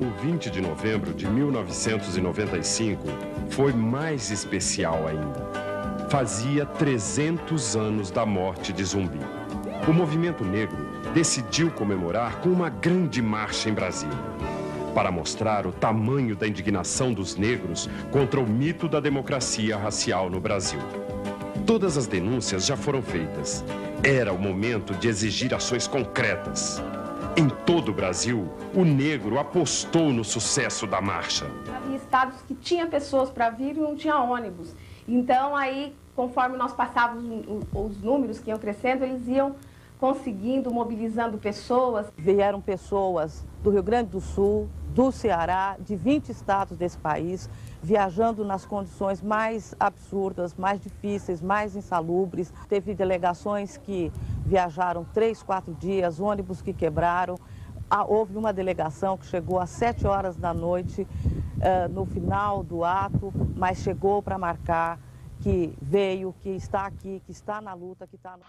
O 0.00 0.22
20 0.22 0.48
de 0.48 0.60
novembro 0.60 1.12
de 1.12 1.28
1995 1.28 3.02
foi 3.50 3.72
mais 3.72 4.30
especial 4.30 5.06
ainda 5.08 5.59
fazia 6.10 6.66
300 6.66 7.76
anos 7.76 8.10
da 8.10 8.26
morte 8.26 8.72
de 8.72 8.82
Zumbi. 8.82 9.20
O 9.86 9.92
movimento 9.92 10.44
negro 10.44 10.76
decidiu 11.14 11.70
comemorar 11.70 12.40
com 12.40 12.48
uma 12.48 12.68
grande 12.68 13.22
marcha 13.22 13.70
em 13.70 13.72
Brasília, 13.72 14.18
para 14.92 15.12
mostrar 15.12 15.68
o 15.68 15.72
tamanho 15.72 16.34
da 16.34 16.48
indignação 16.48 17.12
dos 17.12 17.36
negros 17.36 17.88
contra 18.10 18.40
o 18.40 18.46
mito 18.46 18.88
da 18.88 18.98
democracia 18.98 19.76
racial 19.76 20.28
no 20.28 20.40
Brasil. 20.40 20.80
Todas 21.64 21.96
as 21.96 22.08
denúncias 22.08 22.66
já 22.66 22.76
foram 22.76 23.00
feitas. 23.00 23.64
Era 24.02 24.32
o 24.32 24.38
momento 24.38 24.92
de 24.94 25.06
exigir 25.06 25.54
ações 25.54 25.86
concretas. 25.86 26.82
Em 27.36 27.48
todo 27.48 27.90
o 27.90 27.94
Brasil, 27.94 28.52
o 28.74 28.84
negro 28.84 29.38
apostou 29.38 30.12
no 30.12 30.24
sucesso 30.24 30.88
da 30.88 31.00
marcha. 31.00 31.46
Havia 31.72 31.96
estados 31.96 32.42
que 32.42 32.54
tinha 32.56 32.88
pessoas 32.88 33.30
para 33.30 33.48
vir 33.50 33.76
e 33.76 33.80
não 33.80 33.94
tinha 33.94 34.16
ônibus. 34.18 34.74
Então, 35.06 35.56
aí, 35.56 35.92
conforme 36.14 36.56
nós 36.56 36.72
passávamos 36.72 37.24
os 37.74 38.00
números 38.00 38.38
que 38.38 38.50
iam 38.50 38.58
crescendo, 38.58 39.04
eles 39.04 39.26
iam 39.28 39.54
conseguindo, 39.98 40.72
mobilizando 40.72 41.36
pessoas. 41.36 42.10
Vieram 42.16 42.60
pessoas 42.60 43.44
do 43.62 43.70
Rio 43.70 43.82
Grande 43.82 44.10
do 44.10 44.20
Sul, 44.20 44.66
do 44.94 45.12
Ceará, 45.12 45.76
de 45.78 45.94
20 45.94 46.30
estados 46.30 46.76
desse 46.76 46.96
país, 46.96 47.50
viajando 47.82 48.42
nas 48.42 48.64
condições 48.64 49.20
mais 49.20 49.74
absurdas, 49.78 50.54
mais 50.56 50.80
difíceis, 50.80 51.42
mais 51.42 51.76
insalubres. 51.76 52.52
Teve 52.66 52.94
delegações 52.94 53.76
que 53.76 54.10
viajaram 54.44 55.06
três, 55.12 55.42
quatro 55.42 55.74
dias, 55.74 56.18
ônibus 56.18 56.62
que 56.62 56.72
quebraram. 56.72 57.38
Ah, 57.90 58.04
houve 58.04 58.38
uma 58.38 58.52
delegação 58.52 59.18
que 59.18 59.26
chegou 59.26 59.60
às 59.60 59.68
sete 59.68 60.06
horas 60.06 60.36
da 60.36 60.54
noite, 60.54 61.02
uh, 61.02 61.92
no 61.92 62.06
final 62.06 62.62
do 62.62 62.84
ato, 62.84 63.32
mas 63.54 63.78
chegou 63.78 64.22
para 64.22 64.38
marcar 64.38 64.98
que 65.42 65.74
veio, 65.80 66.34
que 66.42 66.50
está 66.50 66.86
aqui, 66.86 67.22
que 67.24 67.32
está 67.32 67.60
na 67.60 67.74
luta, 67.74 68.06
que 68.06 68.16
está... 68.16 68.36
No... 68.36 68.44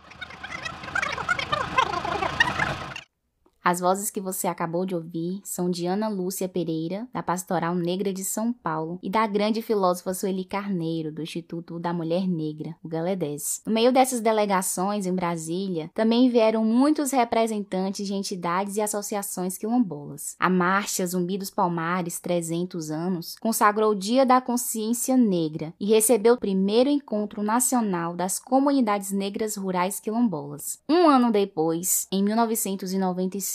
As 3.63 3.79
vozes 3.79 4.09
que 4.09 4.19
você 4.19 4.47
acabou 4.47 4.87
de 4.87 4.95
ouvir 4.95 5.39
são 5.43 5.69
de 5.69 5.85
Ana 5.85 6.07
Lúcia 6.07 6.49
Pereira, 6.49 7.07
da 7.13 7.21
Pastoral 7.21 7.75
Negra 7.75 8.11
de 8.11 8.23
São 8.23 8.51
Paulo, 8.51 8.97
e 9.03 9.09
da 9.09 9.27
grande 9.27 9.61
filósofa 9.61 10.15
Sueli 10.15 10.43
Carneiro, 10.43 11.11
do 11.11 11.21
Instituto 11.21 11.77
da 11.77 11.93
Mulher 11.93 12.27
Negra, 12.27 12.75
o 12.83 12.87
Galedés. 12.87 13.61
No 13.63 13.71
meio 13.71 13.91
dessas 13.91 14.19
delegações 14.19 15.05
em 15.05 15.13
Brasília, 15.13 15.91
também 15.93 16.27
vieram 16.27 16.65
muitos 16.65 17.11
representantes 17.11 18.07
de 18.07 18.15
entidades 18.15 18.77
e 18.77 18.81
associações 18.81 19.59
quilombolas. 19.59 20.35
A 20.39 20.49
Marcha 20.49 21.05
Zumbi 21.05 21.37
dos 21.37 21.51
Palmares, 21.51 22.19
300 22.19 22.89
anos, 22.89 23.35
consagrou 23.39 23.91
o 23.91 23.95
Dia 23.95 24.25
da 24.25 24.41
Consciência 24.41 25.15
Negra 25.15 25.71
e 25.79 25.85
recebeu 25.85 26.33
o 26.33 26.39
primeiro 26.39 26.89
encontro 26.89 27.43
nacional 27.43 28.15
das 28.15 28.39
comunidades 28.39 29.11
negras 29.11 29.55
rurais 29.55 29.99
quilombolas. 29.99 30.79
Um 30.89 31.07
ano 31.07 31.31
depois, 31.31 32.07
em 32.11 32.23
1995, 32.23 33.50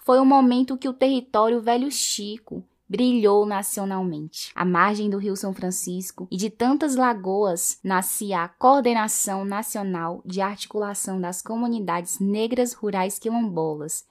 foi 0.00 0.18
o 0.18 0.24
momento 0.24 0.78
que 0.78 0.88
o 0.88 0.92
território 0.92 1.60
Velho 1.60 1.90
Chico 1.90 2.64
brilhou 2.88 3.46
nacionalmente. 3.46 4.52
À 4.54 4.64
margem 4.64 5.10
do 5.10 5.18
Rio 5.18 5.36
São 5.36 5.52
Francisco 5.52 6.28
e 6.30 6.36
de 6.36 6.50
tantas 6.50 6.96
lagoas 6.96 7.80
nascia 7.82 8.44
a 8.44 8.48
Coordenação 8.48 9.44
Nacional 9.44 10.22
de 10.24 10.40
Articulação 10.40 11.20
das 11.20 11.42
Comunidades 11.42 12.20
Negras 12.20 12.72
Rurais 12.72 13.18
Quilombolas. 13.18 14.06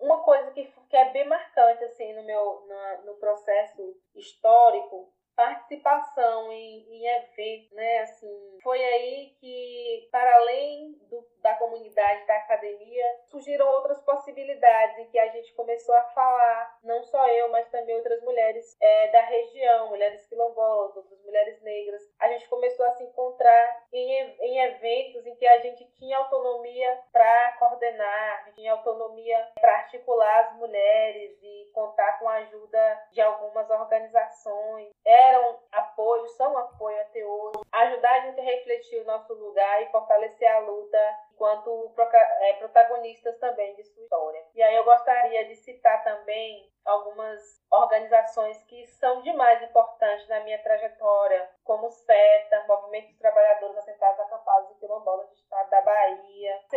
Uma 0.00 0.18
coisa 0.18 0.50
que, 0.50 0.64
que 0.88 0.96
é 0.96 1.12
bem 1.12 1.28
marcante 1.28 1.84
assim 1.84 2.14
no 2.14 2.24
meu 2.24 2.66
no, 2.68 3.12
no 3.12 3.18
processo 3.18 3.94
histórico 4.14 5.08
participação 5.38 6.50
em, 6.50 6.84
em 6.90 7.06
eventos, 7.06 7.70
né? 7.70 8.00
Assim, 8.00 8.58
foi 8.60 8.82
aí 8.82 9.36
que, 9.38 10.08
para 10.10 10.34
além 10.34 10.98
do, 11.08 11.24
da 11.40 11.54
comunidade, 11.54 12.26
da 12.26 12.38
academia, 12.38 13.04
surgiram 13.26 13.68
outras 13.68 14.02
possibilidades 14.02 14.98
em 14.98 15.08
que 15.08 15.16
a 15.16 15.28
gente 15.28 15.54
começou 15.54 15.94
a 15.94 16.02
falar, 16.06 16.80
não 16.82 17.04
só 17.04 17.28
eu, 17.28 17.48
mas 17.50 17.68
também 17.68 17.94
outras 17.94 18.20
mulheres 18.22 18.76
é, 18.80 19.12
da 19.12 19.20
região, 19.20 19.90
mulheres 19.90 20.26
quilombolas, 20.26 20.96
outras 20.96 21.22
mulheres 21.22 21.62
negras. 21.62 22.02
A 22.18 22.26
gente 22.30 22.48
começou 22.48 22.84
a 22.86 22.94
se 22.94 23.04
encontrar 23.04 23.86
em, 23.92 24.10
em 24.40 24.58
eventos 24.62 25.24
em 25.24 25.36
que 25.36 25.46
a 25.46 25.60
gente 25.60 25.84
tinha 25.92 26.18
autonomia 26.18 27.00
para 27.12 27.52
coordenar, 27.60 28.50
tinha 28.54 28.72
autonomia 28.72 29.52
para 29.60 29.72
articular 29.72 30.46
as 30.46 30.56
mulheres 30.56 31.38
e 31.40 31.70
contar 31.72 32.18
com 32.18 32.28
a 32.28 32.38
ajuda 32.38 33.06
de 33.12 33.20
algumas 33.20 33.70
organizações. 33.70 34.90
Eram 35.28 35.58
apoio, 35.72 36.26
são 36.28 36.56
apoio 36.56 37.00
até 37.02 37.24
hoje. 37.24 37.60
Ajudar 37.72 38.10
a 38.10 38.20
gente 38.20 38.40
a 38.40 38.44
refletir 38.44 39.00
o 39.00 39.04
nosso 39.04 39.34
lugar 39.34 39.82
e 39.82 39.90
fortalecer 39.90 40.50
a 40.50 40.60
luta 40.60 40.98
enquanto 41.32 41.92
é, 42.40 42.52
protagonistas 42.54 43.38
também 43.38 43.74
de 43.74 43.84
sua 43.84 44.02
história. 44.02 44.42
E 44.54 44.62
aí 44.62 44.74
eu 44.74 44.84
gostaria 44.84 45.44
de 45.46 45.56
citar 45.56 46.02
também 46.02 46.68
algumas 46.84 47.40
organizações 47.70 48.62
que 48.64 48.86
são 48.86 49.20
de 49.22 49.32
mais 49.34 49.62
importantes 49.62 50.26
na 50.28 50.40
minha 50.40 50.60
trajetória, 50.62 51.48
como 51.62 51.86
o 51.86 51.90
SETA, 51.90 52.64
Movimento 52.66 53.08
dos 53.08 53.18
Trabalhadores 53.18 53.76
Assentados 53.76 54.20
Acampados 54.20 54.70
e 54.70 54.80
Quilombolas 54.80 55.28
do 55.28 55.34
Estado 55.34 55.68
da 55.68 55.82
Bahia, 55.82 56.17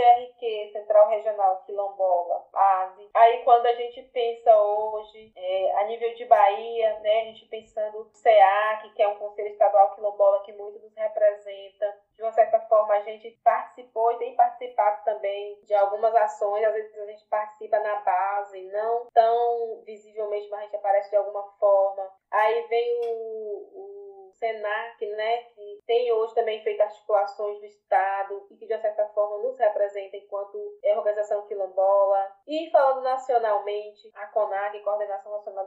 CRQ, 0.01 0.71
Central 0.73 1.09
Regional 1.09 1.61
Quilombola, 1.65 2.45
base. 2.51 3.09
Aí 3.13 3.43
quando 3.43 3.67
a 3.67 3.73
gente 3.73 4.01
pensa 4.03 4.55
hoje, 4.55 5.31
é, 5.35 5.79
a 5.79 5.83
nível 5.85 6.13
de 6.15 6.25
Bahia, 6.25 6.99
né, 6.99 7.21
a 7.21 7.25
gente 7.25 7.45
pensando 7.45 7.99
no 7.99 8.15
CEAC, 8.15 8.89
que 8.93 9.03
é 9.03 9.07
um 9.07 9.19
Conselho 9.19 9.49
Estadual 9.49 9.93
Quilombola 9.93 10.43
que 10.43 10.53
muito 10.53 10.79
nos 10.79 10.95
representa, 10.95 11.95
de 12.15 12.23
uma 12.23 12.31
certa 12.31 12.59
forma 12.61 12.93
a 12.93 13.01
gente 13.01 13.29
participou 13.43 14.11
e 14.13 14.17
tem 14.17 14.35
participado 14.35 15.03
também 15.03 15.59
de 15.63 15.73
algumas 15.75 16.13
ações, 16.15 16.63
às 16.63 16.73
vezes 16.73 16.97
a 16.97 17.05
gente 17.05 17.25
participa 17.25 17.79
na 17.79 17.95
base, 17.97 18.61
não 18.71 19.07
tão 19.13 19.83
visivelmente, 19.85 20.49
mas 20.49 20.61
a 20.61 20.63
gente 20.63 20.75
aparece 20.75 21.09
de 21.09 21.15
alguma 21.15 21.43
forma. 21.59 22.11
Aí 22.31 22.67
vem 22.67 23.01
o, 23.05 23.69
o 23.73 24.10
SENAC, 24.41 25.05
né, 25.05 25.43
que 25.43 25.83
tem 25.85 26.11
hoje 26.11 26.33
também 26.33 26.63
feito 26.63 26.81
articulações 26.81 27.59
do 27.59 27.65
Estado 27.67 28.47
e 28.49 28.57
que 28.57 28.65
de 28.65 28.77
certa 28.79 29.07
forma 29.09 29.37
nos 29.37 29.57
representa 29.59 30.17
enquanto 30.17 30.57
organização 30.97 31.45
quilombola. 31.47 32.35
E 32.47 32.71
falando 32.71 33.03
nacionalmente, 33.03 34.11
a 34.15 34.25
CONAG, 34.27 34.81
Coordenação 34.81 35.31
Nacional 35.31 35.65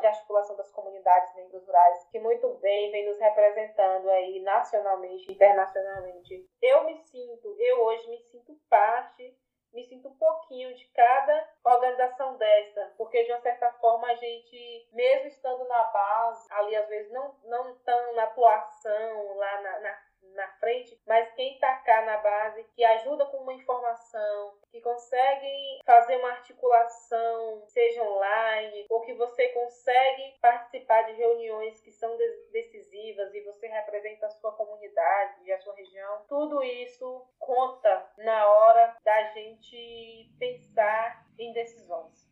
de 0.00 0.06
Articulação 0.06 0.56
das 0.56 0.70
Comunidades 0.70 1.34
Negros 1.34 1.66
Rurais, 1.66 2.08
que 2.10 2.20
muito 2.20 2.48
bem 2.60 2.92
vem 2.92 3.08
nos 3.08 3.18
representando 3.18 4.08
aí 4.08 4.40
nacionalmente, 4.40 5.32
internacionalmente. 5.32 6.48
Eu 6.62 6.84
me 6.84 6.96
sinto, 6.96 7.56
eu 7.58 7.82
hoje 7.82 8.08
me 8.08 8.18
sinto 8.30 8.56
parte 8.68 9.36
me 9.72 9.84
sinto 9.84 10.08
um 10.08 10.16
pouquinho 10.16 10.74
de 10.74 10.84
cada 10.88 11.48
organização 11.64 12.36
dessa, 12.36 12.92
porque 12.96 13.22
de 13.24 13.32
uma 13.32 13.40
certa 13.40 13.70
forma 13.74 14.08
a 14.08 14.14
gente, 14.14 14.88
mesmo 14.92 15.28
estando 15.28 15.66
na 15.68 15.84
base, 15.84 16.52
ali 16.52 16.76
às 16.76 16.88
vezes 16.88 17.12
não, 17.12 17.34
não 17.44 17.76
tão 17.78 18.14
na 18.14 18.24
atuação 18.24 19.36
lá 19.36 19.60
na, 19.62 19.80
na 19.80 20.09
na 20.34 20.46
frente, 20.58 21.00
mas 21.06 21.32
quem 21.34 21.54
está 21.54 21.76
cá 21.76 22.02
na 22.02 22.16
base, 22.18 22.64
que 22.74 22.84
ajuda 22.84 23.26
com 23.26 23.38
uma 23.38 23.52
informação, 23.52 24.54
que 24.70 24.80
consegue 24.80 25.80
fazer 25.84 26.16
uma 26.16 26.30
articulação, 26.30 27.64
seja 27.66 28.02
online, 28.02 28.86
ou 28.88 29.00
que 29.02 29.14
você 29.14 29.48
consegue 29.48 30.38
participar 30.40 31.02
de 31.02 31.12
reuniões 31.12 31.80
que 31.80 31.90
são 31.90 32.16
decisivas 32.52 33.34
e 33.34 33.40
você 33.42 33.66
representa 33.66 34.26
a 34.26 34.30
sua 34.30 34.52
comunidade 34.52 35.44
e 35.44 35.52
a 35.52 35.58
sua 35.58 35.74
região, 35.74 36.24
tudo 36.28 36.62
isso 36.62 37.26
conta 37.38 38.10
na 38.18 38.48
hora 38.48 38.96
da 39.02 39.22
gente 39.32 40.30
pensar 40.38 41.26
em 41.38 41.52
decisões. 41.52 42.29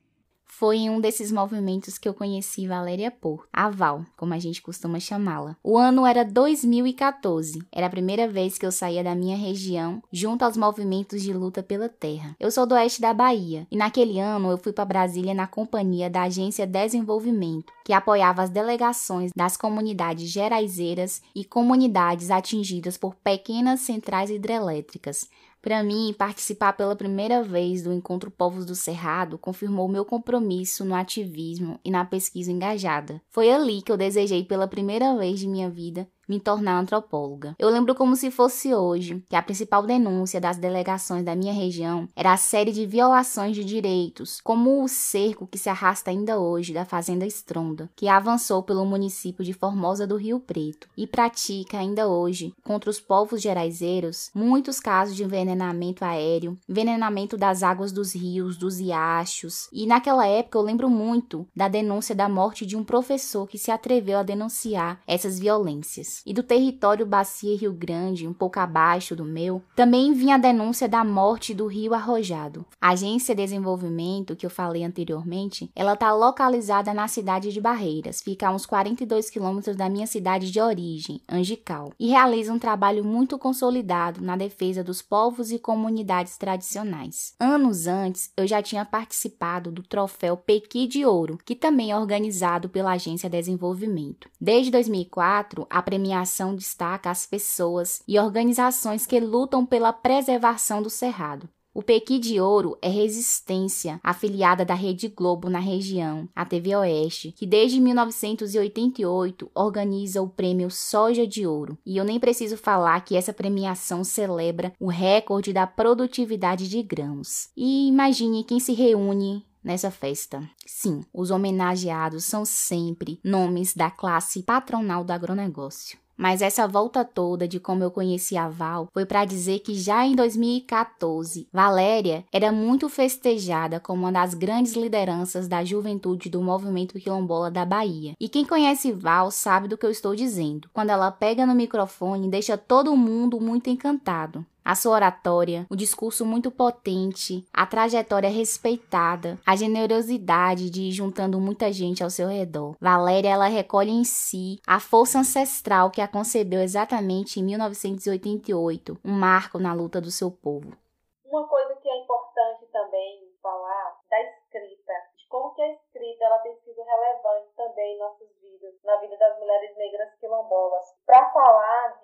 Foi 0.48 0.78
em 0.78 0.90
um 0.90 1.00
desses 1.00 1.30
movimentos 1.30 1.98
que 1.98 2.08
eu 2.08 2.14
conheci 2.14 2.66
Valéria 2.66 3.10
Porto, 3.10 3.46
a 3.52 3.70
Val, 3.70 4.04
como 4.16 4.34
a 4.34 4.38
gente 4.38 4.60
costuma 4.60 4.98
chamá-la. 4.98 5.56
O 5.62 5.78
ano 5.78 6.04
era 6.04 6.24
2014. 6.24 7.60
Era 7.70 7.86
a 7.86 7.90
primeira 7.90 8.26
vez 8.26 8.58
que 8.58 8.66
eu 8.66 8.72
saía 8.72 9.04
da 9.04 9.14
minha 9.14 9.36
região 9.36 10.02
junto 10.10 10.44
aos 10.44 10.56
movimentos 10.56 11.22
de 11.22 11.32
luta 11.32 11.62
pela 11.62 11.88
terra. 11.88 12.34
Eu 12.40 12.50
sou 12.50 12.66
do 12.66 12.74
oeste 12.74 13.00
da 13.00 13.14
Bahia 13.14 13.66
e 13.70 13.76
naquele 13.76 14.18
ano 14.18 14.50
eu 14.50 14.58
fui 14.58 14.72
para 14.72 14.84
Brasília 14.84 15.34
na 15.34 15.46
companhia 15.46 16.10
da 16.10 16.22
Agência 16.22 16.66
Desenvolvimento, 16.66 17.72
que 17.84 17.92
apoiava 17.92 18.42
as 18.42 18.50
delegações 18.50 19.30
das 19.36 19.56
comunidades 19.56 20.28
geraizeiras 20.28 21.22
e 21.34 21.44
comunidades 21.44 22.30
atingidas 22.30 22.96
por 22.96 23.14
pequenas 23.14 23.80
centrais 23.80 24.30
hidrelétricas, 24.30 25.28
para 25.60 25.82
mim, 25.82 26.14
participar 26.16 26.72
pela 26.74 26.94
primeira 26.94 27.42
vez 27.42 27.82
do 27.82 27.92
Encontro 27.92 28.30
Povos 28.30 28.64
do 28.64 28.74
Cerrado 28.74 29.36
confirmou 29.36 29.88
meu 29.88 30.04
compromisso 30.04 30.84
no 30.84 30.94
ativismo 30.94 31.80
e 31.84 31.90
na 31.90 32.04
pesquisa 32.04 32.52
engajada. 32.52 33.20
Foi 33.28 33.50
ali 33.50 33.82
que 33.82 33.90
eu 33.90 33.96
desejei 33.96 34.44
pela 34.44 34.68
primeira 34.68 35.16
vez 35.16 35.40
de 35.40 35.48
minha 35.48 35.68
vida 35.68 36.08
me 36.28 36.38
tornar 36.38 36.78
antropóloga. 36.78 37.56
Eu 37.58 37.70
lembro 37.70 37.94
como 37.94 38.14
se 38.14 38.30
fosse 38.30 38.74
hoje 38.74 39.24
que 39.28 39.34
a 39.34 39.42
principal 39.42 39.82
denúncia 39.82 40.40
das 40.40 40.58
delegações 40.58 41.24
da 41.24 41.34
minha 41.34 41.52
região 41.52 42.08
era 42.14 42.32
a 42.32 42.36
série 42.36 42.70
de 42.70 42.84
violações 42.84 43.56
de 43.56 43.64
direitos, 43.64 44.40
como 44.42 44.82
o 44.82 44.88
cerco 44.88 45.46
que 45.46 45.58
se 45.58 45.70
arrasta 45.70 46.10
ainda 46.10 46.38
hoje 46.38 46.74
da 46.74 46.84
Fazenda 46.84 47.24
Estronda, 47.24 47.90
que 47.96 48.08
avançou 48.08 48.62
pelo 48.62 48.84
município 48.84 49.42
de 49.42 49.54
Formosa 49.54 50.06
do 50.06 50.16
Rio 50.16 50.38
Preto 50.38 50.88
e 50.96 51.06
pratica 51.06 51.78
ainda 51.78 52.06
hoje 52.06 52.52
contra 52.62 52.90
os 52.90 53.00
povos 53.00 53.40
geraizeiros 53.40 54.30
muitos 54.34 54.78
casos 54.80 55.16
de 55.16 55.24
envenenamento 55.24 56.04
aéreo, 56.04 56.58
envenenamento 56.68 57.36
das 57.36 57.62
águas 57.62 57.92
dos 57.92 58.14
rios, 58.14 58.56
dos 58.56 58.78
riachos. 58.78 59.68
E 59.72 59.86
naquela 59.86 60.26
época 60.26 60.58
eu 60.58 60.62
lembro 60.62 60.90
muito 60.90 61.46
da 61.56 61.68
denúncia 61.68 62.14
da 62.14 62.28
morte 62.28 62.66
de 62.66 62.76
um 62.76 62.84
professor 62.84 63.46
que 63.46 63.58
se 63.58 63.70
atreveu 63.70 64.18
a 64.18 64.22
denunciar 64.22 65.00
essas 65.06 65.38
violências 65.38 66.17
e 66.24 66.32
do 66.32 66.42
território 66.42 67.06
Bacia 67.06 67.56
Rio 67.56 67.72
Grande, 67.72 68.26
um 68.26 68.32
pouco 68.32 68.60
abaixo 68.60 69.16
do 69.16 69.24
meu, 69.24 69.62
também 69.74 70.12
vinha 70.12 70.34
a 70.34 70.38
denúncia 70.38 70.88
da 70.88 71.04
morte 71.04 71.54
do 71.54 71.66
Rio 71.66 71.94
Arrojado. 71.94 72.64
A 72.80 72.90
Agência 72.90 73.34
de 73.34 73.42
Desenvolvimento, 73.42 74.36
que 74.36 74.44
eu 74.44 74.50
falei 74.50 74.84
anteriormente, 74.84 75.70
ela 75.74 75.94
está 75.94 76.12
localizada 76.12 76.92
na 76.92 77.08
cidade 77.08 77.52
de 77.52 77.60
Barreiras, 77.60 78.20
fica 78.20 78.48
a 78.48 78.52
uns 78.52 78.66
42 78.66 79.30
quilômetros 79.30 79.76
da 79.76 79.88
minha 79.88 80.06
cidade 80.06 80.50
de 80.50 80.60
origem, 80.60 81.20
Angical, 81.28 81.92
e 81.98 82.08
realiza 82.08 82.52
um 82.52 82.58
trabalho 82.58 83.04
muito 83.04 83.38
consolidado 83.38 84.20
na 84.20 84.36
defesa 84.36 84.84
dos 84.84 85.00
povos 85.00 85.50
e 85.50 85.58
comunidades 85.58 86.36
tradicionais. 86.36 87.34
Anos 87.38 87.86
antes, 87.86 88.32
eu 88.36 88.46
já 88.46 88.62
tinha 88.62 88.84
participado 88.84 89.70
do 89.70 89.82
troféu 89.82 90.36
Pequi 90.36 90.86
de 90.86 91.04
Ouro, 91.04 91.38
que 91.44 91.54
também 91.54 91.90
é 91.90 91.96
organizado 91.96 92.68
pela 92.68 92.92
Agência 92.92 93.30
de 93.30 93.38
Desenvolvimento. 93.38 94.28
Desde 94.40 94.70
2004, 94.70 95.66
a 95.70 95.80
premiação 95.80 96.07
premiação 96.08 96.54
destaca 96.54 97.10
as 97.10 97.26
pessoas 97.26 98.00
e 98.08 98.18
organizações 98.18 99.06
que 99.06 99.20
lutam 99.20 99.66
pela 99.66 99.92
preservação 99.92 100.80
do 100.80 100.88
cerrado. 100.88 101.46
O 101.74 101.82
Pequi 101.82 102.18
de 102.18 102.40
Ouro 102.40 102.76
é 102.80 102.88
Resistência, 102.88 104.00
afiliada 104.02 104.64
da 104.64 104.74
Rede 104.74 105.06
Globo 105.06 105.50
na 105.50 105.58
região, 105.58 106.26
a 106.34 106.44
TV 106.44 106.74
Oeste, 106.74 107.30
que 107.30 107.46
desde 107.46 107.78
1988 107.78 109.50
organiza 109.54 110.22
o 110.22 110.28
prêmio 110.28 110.70
Soja 110.70 111.26
de 111.26 111.46
Ouro. 111.46 111.78
E 111.84 111.98
eu 111.98 112.04
nem 112.04 112.18
preciso 112.18 112.56
falar 112.56 112.98
que 113.04 113.14
essa 113.14 113.32
premiação 113.32 114.02
celebra 114.02 114.72
o 114.80 114.88
recorde 114.88 115.52
da 115.52 115.66
produtividade 115.66 116.68
de 116.68 116.82
grãos. 116.82 117.50
E 117.56 117.86
imagine 117.86 118.44
quem 118.44 118.58
se 118.58 118.72
reúne 118.72 119.46
nessa 119.68 119.90
festa. 119.90 120.42
Sim, 120.66 121.02
os 121.12 121.30
homenageados 121.30 122.24
são 122.24 122.44
sempre 122.44 123.20
nomes 123.22 123.74
da 123.74 123.90
classe 123.90 124.42
patronal 124.42 125.04
do 125.04 125.12
agronegócio. 125.12 125.98
Mas 126.16 126.42
essa 126.42 126.66
volta 126.66 127.04
toda 127.04 127.46
de 127.46 127.60
como 127.60 127.84
eu 127.84 127.92
conheci 127.92 128.36
a 128.36 128.48
Val 128.48 128.88
foi 128.92 129.06
para 129.06 129.24
dizer 129.24 129.60
que 129.60 129.72
já 129.74 130.04
em 130.04 130.16
2014, 130.16 131.46
Valéria 131.52 132.24
era 132.32 132.50
muito 132.50 132.88
festejada 132.88 133.78
como 133.78 134.02
uma 134.02 134.10
das 134.10 134.34
grandes 134.34 134.72
lideranças 134.72 135.46
da 135.46 135.64
juventude 135.64 136.28
do 136.28 136.42
movimento 136.42 136.98
quilombola 136.98 137.52
da 137.52 137.64
Bahia. 137.64 138.14
E 138.18 138.28
quem 138.28 138.44
conhece 138.44 138.90
Val 138.90 139.30
sabe 139.30 139.68
do 139.68 139.78
que 139.78 139.86
eu 139.86 139.92
estou 139.92 140.16
dizendo. 140.16 140.68
Quando 140.72 140.90
ela 140.90 141.12
pega 141.12 141.46
no 141.46 141.54
microfone, 141.54 142.28
deixa 142.28 142.58
todo 142.58 142.96
mundo 142.96 143.40
muito 143.40 143.70
encantado 143.70 144.44
a 144.68 144.74
sua 144.74 144.96
oratória, 144.96 145.66
o 145.70 145.74
discurso 145.74 146.26
muito 146.26 146.50
potente, 146.50 147.42
a 147.50 147.64
trajetória 147.64 148.28
respeitada, 148.28 149.38
a 149.46 149.56
generosidade 149.56 150.68
de 150.68 150.82
ir 150.82 150.92
juntando 150.92 151.40
muita 151.40 151.72
gente 151.72 152.04
ao 152.04 152.10
seu 152.10 152.28
redor. 152.28 152.76
Valéria 152.78 153.30
ela 153.30 153.46
recolhe 153.46 153.90
em 153.90 154.04
si 154.04 154.60
a 154.66 154.78
força 154.78 155.20
ancestral 155.20 155.90
que 155.90 156.02
a 156.02 156.06
concebeu 156.06 156.60
exatamente 156.60 157.40
em 157.40 157.44
1988, 157.44 158.98
um 159.02 159.12
marco 159.12 159.58
na 159.58 159.72
luta 159.72 160.02
do 160.02 160.10
seu 160.10 160.30
povo. 160.30 160.76
Uma 161.24 161.48
coisa 161.48 161.74
que 161.76 161.88
é 161.88 162.02
importante 162.02 162.66
também 162.70 163.26
falar 163.42 163.96
da 164.10 164.20
escrita, 164.20 164.92
de 165.16 165.26
como 165.30 165.54
que 165.54 165.62
a 165.62 165.72
escrita 165.72 166.24
ela 166.26 166.38
tem 166.40 166.54
sido 166.56 166.82
relevante 166.82 167.48
também 167.56 167.96
em 167.96 167.98
nossas 167.98 168.28
vidas, 168.42 168.74
na 168.84 168.96
vida 168.96 169.16
das 169.16 169.38
mulheres 169.38 169.74
negras 169.78 170.14
quilombolas. 170.20 170.84
Para 171.06 171.30
falar 171.30 171.97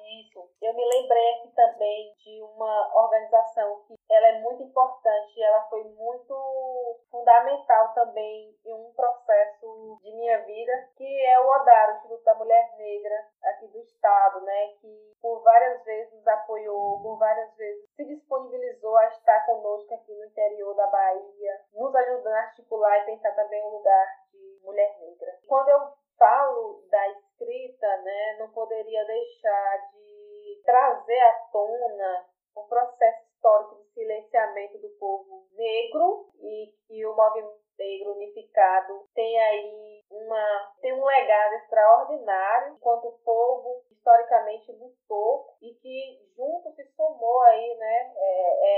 eu 0.65 0.73
me 0.73 0.85
lembrei 0.85 1.35
aqui 1.35 1.49
também 1.55 2.15
de 2.19 2.43
uma 2.43 2.91
organização 2.95 3.83
que 3.87 3.95
ela 4.11 4.29
é 4.29 4.41
muito 4.41 4.63
importante, 4.63 5.43
ela 5.43 5.63
foi 5.69 5.85
muito 5.85 7.01
fundamental 7.11 7.93
também 7.93 8.57
em 8.65 8.73
um 8.73 8.93
processo 8.95 9.99
de 10.03 10.13
minha 10.13 10.39
vida, 10.45 10.73
que 10.97 11.27
é 11.27 11.41
o 11.41 11.49
ODAR, 11.49 11.91
o 11.91 11.97
Instituto 11.97 12.25
da 12.25 12.35
Mulher 12.35 12.77
Negra 12.79 13.29
aqui 13.45 13.69
do 13.69 13.79
estado, 13.79 14.41
né, 14.41 14.69
que 14.81 15.13
por 15.21 15.43
várias 15.43 15.85
vezes 15.85 16.13
nos 16.15 16.27
apoiou, 16.27 17.01
por 17.03 17.19
várias 17.19 17.55
vezes 17.57 17.91
se 17.95 18.05
disponibilizou 18.05 18.97
a 18.97 19.09
estar 19.09 19.45
conosco 19.47 19.95
aqui 19.95 20.15
no 20.15 20.25
interior 20.25 20.75
da 20.75 20.87
Bahia, 20.87 21.61
nos 21.75 21.95
ajudando 21.95 22.35
a 22.35 22.41
articular 22.41 22.99
e 22.99 23.07
pensar 23.07 23.35
também 23.35 23.63
o 23.67 23.77
lugar 23.77 24.07
de 24.33 24.61
mulher 24.63 24.99
negra. 24.99 25.39
Quando 25.47 25.69
eu 25.69 25.93
falo 26.19 26.85
da 26.91 27.09
escrita, 27.09 27.97
né, 27.99 28.37
não 28.39 28.51
poderia 28.51 29.05
deixar 29.05 29.91
de 29.93 30.04
trazer 30.65 31.21
à 31.21 31.33
tona 31.53 32.27
o 32.55 32.63
processo 32.65 33.25
histórico 33.35 33.77
de 33.77 33.85
silenciamento 33.93 34.79
do 34.79 34.89
povo 34.99 35.47
negro 35.53 36.31
e 36.41 36.73
que 36.87 37.07
o 37.07 37.15
movimento 37.15 37.65
negro 37.79 38.13
unificado 38.13 39.09
tem 39.15 39.39
aí 39.41 40.05
uma 40.11 40.73
tem 40.81 40.93
um 40.93 41.05
legado 41.05 41.55
extraordinário 41.55 42.75
enquanto 42.75 43.09
o 43.09 43.19
povo 43.25 43.83
historicamente 43.91 44.71
lutou 44.73 45.57
e 45.61 45.75
que 45.75 46.31
junto 46.37 46.73
se 46.75 46.85
somou 46.95 47.41
aí 47.43 47.75
né 47.77 48.13
é, 48.17 48.23
é, 48.23 48.74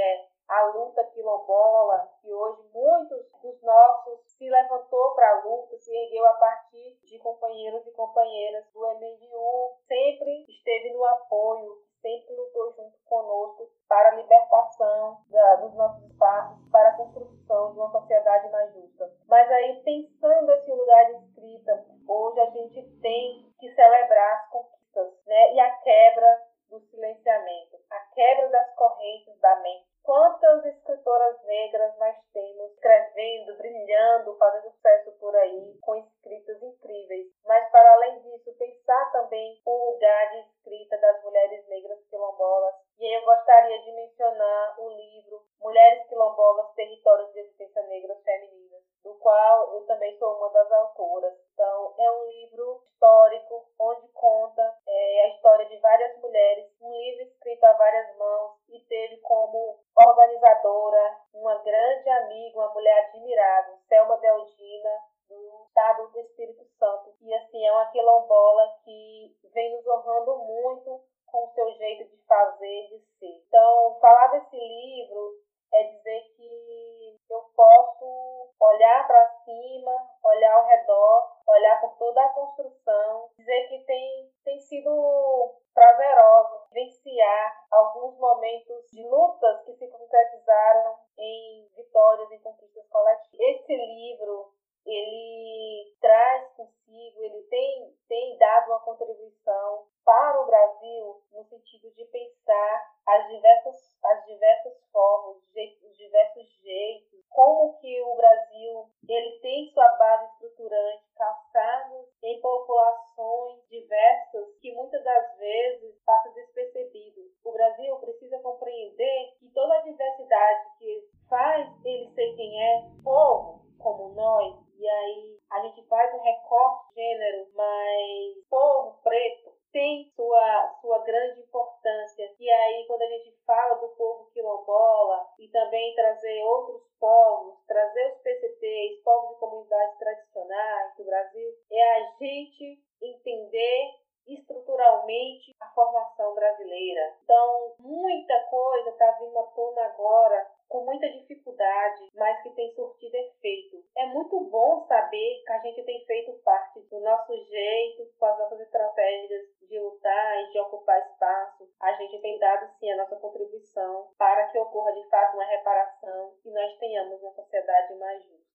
quilombola, 1.27 2.09
que 2.23 2.33
hoje 2.33 2.63
muitos 2.73 3.27
dos 3.43 3.63
nossos 3.63 4.21
se 4.39 4.49
levantou 4.49 5.15
para 5.15 5.29
a 5.29 5.45
luta, 5.45 5.77
se 5.79 5.91
ergueu 5.91 6.25
a 6.27 6.35
partir 6.35 6.97
de 7.03 7.19
companheiros 7.19 7.85
e 7.87 7.91
companheiras 7.91 8.65
do 8.73 8.81
MNU, 8.81 9.77
sempre 9.89 10.47
esteve 10.49 10.93
no 10.93 11.05
apoio, 11.05 11.83
sempre 12.01 12.37
lutou 12.37 12.73
junto 12.75 12.97
conosco 13.07 13.69
para 13.89 14.11
a 14.11 14.15
libertação 14.15 15.19
da, 15.29 15.57
dos 15.57 15.75
nossos 15.75 16.05
espaços, 16.05 16.71
para 16.71 16.91
a 16.91 16.97
construção 16.97 17.73
de 17.73 17.79
uma 17.79 17.91
sociedade 17.91 18.49
mais 18.53 18.73
justa. 18.73 19.13
Mas 19.27 19.51
aí, 19.51 19.83
pensando 19.83 20.53
esse 20.53 20.71
lugar 20.71 21.07
de 21.07 21.27
escrita, 21.27 21.87
hoje 22.07 22.41
a 22.41 22.51
gente 22.51 22.83
tem 23.01 23.53
que 23.59 23.75
celebrar 23.75 24.37
as 24.37 24.51
conquistas 24.51 25.27
né? 25.27 25.55
e 25.55 25.61
a 25.61 25.71
quebra 25.79 26.47
do 26.71 26.81
silenciamento, 26.81 27.77
a 27.91 28.01
quebra 28.15 28.49
das 28.49 28.75
correntes 28.75 29.39
da 29.41 29.57
mente, 29.61 29.96
Quantas 30.07 30.65
escritoras 30.65 31.43
negras 31.43 31.99
nós 31.99 32.17
temos 32.33 32.71
escrevendo, 32.75 33.57
brilhando, 33.57 34.37
fazendo 34.39 34.71
sucesso 34.71 35.11
por 35.19 35.35
aí, 35.35 35.77
com 35.81 35.97
escritas 35.97 36.63
incríveis. 36.63 37.27
Mas, 37.45 37.69
para 37.73 37.93
além 37.95 38.21
disso, 38.21 38.55
pensar 38.57 39.11
também 39.11 39.61
o 39.67 39.91
lugar 39.91 40.31
de 40.31 40.56
escrita 40.67 40.99
das 40.99 41.23
mulheres 41.23 41.67
negras 41.69 42.05
quilombolas. 42.11 42.75
E 42.99 43.07
aí 43.07 43.15
eu 43.15 43.25
gostaria 43.25 43.79
de 43.83 43.93
mencionar 43.93 44.81
o 44.81 44.89
livro 44.89 45.41
Mulheres 45.61 46.09
Quilombolas, 46.09 46.75
Territórios 46.75 47.33
de 47.33 47.41
Existência 47.41 47.83
Negras 47.85 48.23
Femininas, 48.23 48.83
do 49.05 49.15
qual 49.15 49.75
eu 49.75 49.87
também 49.87 50.19
sou 50.19 50.37
uma 50.37 50.51
das 50.51 50.71
autoras. 50.73 51.35
Então, 51.53 51.95
é 51.99 52.11
um 52.11 52.27
livro 52.27 52.83
histórico 52.85 53.69
onde 53.79 54.09
conta 54.09 54.63
é, 54.87 55.25
a 55.25 55.29
história 55.29 55.67
de 55.67 55.77
várias 55.79 56.17
mulheres, 56.21 56.67
um 56.81 56.93
livro 56.93 57.23
escrito 57.23 57.65
a 57.65 57.73
várias 57.75 58.17
mãos 58.17 58.57
e 58.69 58.81
teve 58.81 59.19
como 59.19 59.79
organizadora 59.97 61.19
uma 61.35 61.63
grande 61.63 62.09
amiga, 62.11 62.59
uma 62.59 62.75
mulher 62.75 63.07
admirável, 63.07 63.79
Selma 63.89 64.17
Deldina, 64.19 64.91
do 65.29 65.65
estado 65.67 66.09
do 66.11 66.21
Espírito 66.21 66.65
Santo. 66.79 67.15
E 67.21 67.35
assim, 67.35 67.65
é 67.65 67.73
uma 67.73 67.91
quilombola 67.91 68.79
que 68.85 69.37
vem 69.53 69.77
nos 69.77 69.87
honrando 69.87 70.39
muito 70.39 71.01
com 71.27 71.45
o 71.45 71.53
seu 71.55 71.71
jeito 71.75 72.05
de 72.11 72.17
fazer, 72.25 72.89
de 72.89 72.99
ser. 73.19 73.43
Então, 73.47 73.99
falar 74.01 74.29
desse 74.29 74.57
livro 74.57 75.35
é 75.73 75.83
dizer 75.85 76.21
que 76.37 77.19
eu 77.29 77.41
posso 77.55 78.51
olhar 78.61 79.07
para 79.07 79.29
cima, 79.45 80.11
olhar 80.25 80.55
ao 80.55 80.67
redor, 80.67 81.37
olhar 81.47 81.81
por 81.81 81.97
toda 81.99 82.23
a 82.23 82.29
construção, 82.31 83.31
dizer 83.37 83.69
que 83.69 83.85
tem, 83.85 84.33
tem 84.45 84.61
sido 84.61 85.55
prazeroso 85.75 86.67
vivenciar 86.77 87.67
alguns 87.71 88.19
momentos 88.19 88.91
de 88.91 89.03
lutas 89.09 89.65
que 89.65 89.75
se 89.75 89.89
concretizaram 89.89 90.97
em 91.19 91.69
vitórias 91.75 92.31
e 92.31 92.39
conquistas 92.39 92.87
coletivas. 92.89 93.41
Esse 93.41 93.75
livro 93.75 94.53
ele 94.87 95.93
traz 96.01 96.49
consigo, 96.55 97.23
ele 97.23 97.43
tem, 97.45 97.95
tem 98.09 98.39
dado 98.39 98.69
uma 98.69 98.81
contribuição 98.81 99.87
para 100.05 100.41
o 100.41 100.47
Brasil 100.47 101.23
no 101.33 101.45
sentido 101.45 101.91
de 101.91 102.05
pensar 102.05 102.95
as 103.07 103.29
diversas, 103.29 103.99
as 104.05 104.25
diversas 104.27 104.75
formas, 104.93 105.37
os 105.37 105.97
diversos 105.97 106.49
jeitos, 106.63 107.27
como 107.31 107.77
que 107.81 108.01
o 108.03 108.15
Brasil 108.15 108.89
ele 109.09 109.39
tem 109.41 109.71
sua 109.73 109.89
base 109.97 110.33
estruturante 110.33 111.05
calçado 111.17 112.09
em 112.23 112.41
populações 112.41 113.69
diversas 113.69 114.57
que 114.61 114.73
muitas 114.75 115.03
das 115.03 115.37
vezes 115.39 116.01
passa 116.05 116.31
despercebido. 116.31 117.23
O 117.45 117.53
Brasil 117.53 117.97
precisa 117.97 118.39
compreender 118.39 119.37
que 119.39 119.49
toda 119.51 119.75
a 119.75 119.83
diversidade 119.83 120.79
que 120.79 121.09
faz 121.29 121.69
ele 121.85 122.09
ser 122.15 122.37
quem 122.37 122.63
é, 122.63 122.89
povo 123.03 123.67
como 123.79 124.15
nós, 124.15 124.66
e 124.79 124.89
aí 124.89 125.39
a 125.51 125.61
gente 125.63 125.87
faz 125.87 126.13
um 126.15 126.23
recorte 126.23 126.89
de 126.89 126.95
gênero, 127.01 127.49
mas 127.55 128.49
povo 128.51 129.01
preto 129.03 129.57
tem 129.73 130.11
sua, 130.17 130.79
sua 130.81 130.99
grande 131.01 131.41
importância. 131.41 132.35
E 132.41 132.51
aí, 132.51 132.87
quando 132.87 133.03
a 133.03 133.09
gente 133.09 133.37
fala 133.47 133.75
do 133.75 133.89
povo 133.89 134.31
quilombola 134.33 135.27
e 135.39 135.49
também 135.49 135.95
trazer 135.95 136.43
outros 136.45 136.83
povos, 136.99 137.59
trazer 137.67 138.13
os 138.13 138.23
PCTs, 138.23 139.03
povos 139.03 139.37
e 139.37 139.41
comunidades 139.41 139.99
tradicionais 139.99 140.97
do 140.97 141.05
Brasil, 141.05 141.51
é 141.71 141.83
a 141.83 142.17
gente 142.19 142.83
entender 143.03 144.07
estruturalmente 144.27 145.55
a 145.61 145.69
formação 145.75 146.35
brasileira. 146.35 147.17
Então, 147.23 147.75
muita 147.79 148.41
coisa 148.51 148.91
está 148.91 149.11
vindo 149.21 149.39
à 149.39 149.45
tona 149.45 149.85
agora 149.85 150.56
com 150.69 150.85
muita 150.85 151.09
dificuldade, 151.11 152.11
mas 152.15 152.43
que 152.43 152.51
tem 152.51 152.73
surtido 152.75 153.17
efeito. 153.17 153.85
É 153.97 154.07
muito 154.07 154.41
bom 154.41 154.87
saber 154.87 155.43
que 155.45 155.53
a 155.53 155.59
gente 155.61 155.83
tem 155.85 156.05
feito 156.07 156.33
parte 156.45 156.81
do 156.81 157.01
nosso 157.01 157.33
jeito, 157.45 158.11
com 158.19 158.27
as 158.27 158.39
nossas 158.39 158.61
estratégias 158.61 159.47
de 159.63 159.79
lutar 159.79 160.43
e 160.43 160.53
de 160.53 160.61
ocupar 160.61 160.99
espaço. 161.01 161.69
A 161.81 161.93
gente 161.93 162.21
tem 162.21 162.39
dado 162.39 162.71
sim 162.79 162.91
a 162.91 162.97
nossa 162.97 163.17
contribuição 163.17 164.09
para 164.19 164.49
que 164.49 164.59
ocorra 164.59 164.93
de 164.93 165.09
fato 165.09 165.35
uma 165.35 165.45
reparação 165.45 166.35
e 166.45 166.51
nós 166.51 166.77
tenhamos 166.79 167.23
uma 167.23 167.33
sociedade 167.33 167.95
mais 167.95 168.23
justa. 168.25 168.47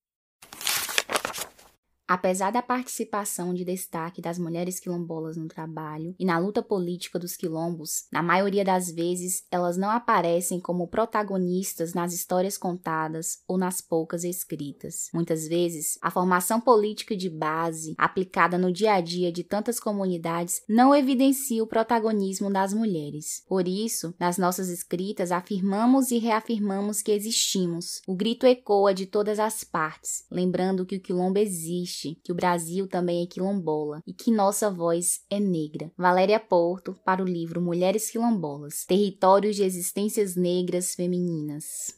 Apesar 2.12 2.52
da 2.52 2.62
participação 2.62 3.54
de 3.54 3.63
destaque 3.63 4.21
das 4.21 4.38
mulheres 4.38 4.82
quilombolas 4.82 5.38
no 5.38 5.47
trabalho 5.47 6.13
e 6.19 6.26
na 6.26 6.38
luta 6.38 6.62
política 6.62 7.17
dos 7.17 7.38
quilombos, 7.38 8.06
na 8.12 8.21
maioria 8.21 8.65
das 8.65 8.91
vezes 8.91 9.45
elas 9.50 9.78
não 9.78 9.89
aparecem 9.89 10.60
como 10.60 10.89
protagonistas 10.89 11.93
nas 11.93 12.13
histórias 12.13 12.58
contadas 12.58 13.39
ou 13.47 13.58
nas 13.58 13.80
poucas 13.80 14.26
escritas. 14.26 15.08
Muitas 15.13 15.47
vezes, 15.47 15.97
a 16.02 16.12
formação 16.12 16.60
política 16.60 17.15
de 17.15 17.30
base, 17.30 17.95
aplicada 17.97 18.58
no 18.58 18.74
dia 18.74 18.95
a 18.95 19.00
dia 19.00 19.32
de 19.32 19.45
tantas 19.45 19.80
comunidades, 19.80 20.62
não 20.67 20.93
evidencia 20.93 21.63
o 21.63 21.67
protagonismo 21.67 22.52
das 22.52 22.74
mulheres. 22.74 23.41
Por 23.47 23.65
isso, 23.69 24.13
nas 24.19 24.38
nossas 24.38 24.67
escritas 24.67 25.32
afirmamos 25.32 26.12
e 26.12 26.17
reafirmamos 26.17 27.02
que 27.02 27.13
existimos. 27.13 28.02
O 28.06 28.13
grito 28.13 28.45
ecoa 28.45 28.93
de 28.93 29.06
todas 29.06 29.39
as 29.39 29.63
partes, 29.63 30.26
lembrando 30.30 30.86
que 30.86 30.97
o 30.97 31.02
quilombo 31.02 31.39
existe 31.39 32.01
que 32.24 32.32
o 32.32 32.36
Brasil 32.36 32.88
também 32.88 33.24
é 33.24 33.28
quilombola 33.28 34.02
e 34.06 34.14
que 34.14 34.32
nossa 34.32 34.70
voz 34.70 35.22
é 35.30 35.40
negra. 35.40 35.92
Valéria 35.98 36.40
Porto, 36.40 36.96
para 37.06 37.22
o 37.22 37.26
livro 37.26 37.62
Mulheres 37.62 38.10
Quilombolas 38.10 38.86
Territórios 38.86 39.56
de 39.56 39.64
Existências 39.64 40.36
Negras 40.36 40.96
Femininas. 40.96 41.96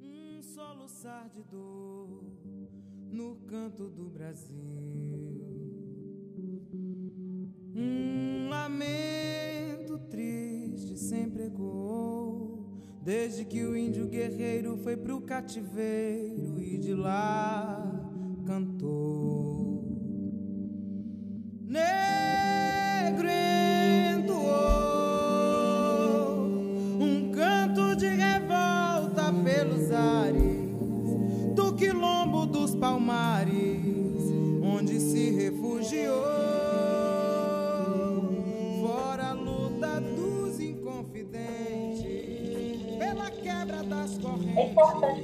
Um 0.00 0.42
soluçar 0.42 1.28
de 1.30 1.42
dor 1.44 2.24
no 3.10 3.36
canto 3.46 3.88
do 3.88 4.04
Brasil. 4.10 4.56
Um 7.74 8.48
lamento 8.48 9.98
triste 10.10 10.96
sempre 10.96 11.46
ecoou 11.46 12.11
Desde 13.04 13.44
que 13.44 13.64
o 13.64 13.76
índio 13.76 14.06
guerreiro 14.06 14.76
foi 14.76 14.96
pro 14.96 15.20
cativeiro 15.20 16.62
e 16.62 16.78
de 16.78 16.94
lá 16.94 17.82
cantou. 18.46 19.82
Negro 21.66 23.28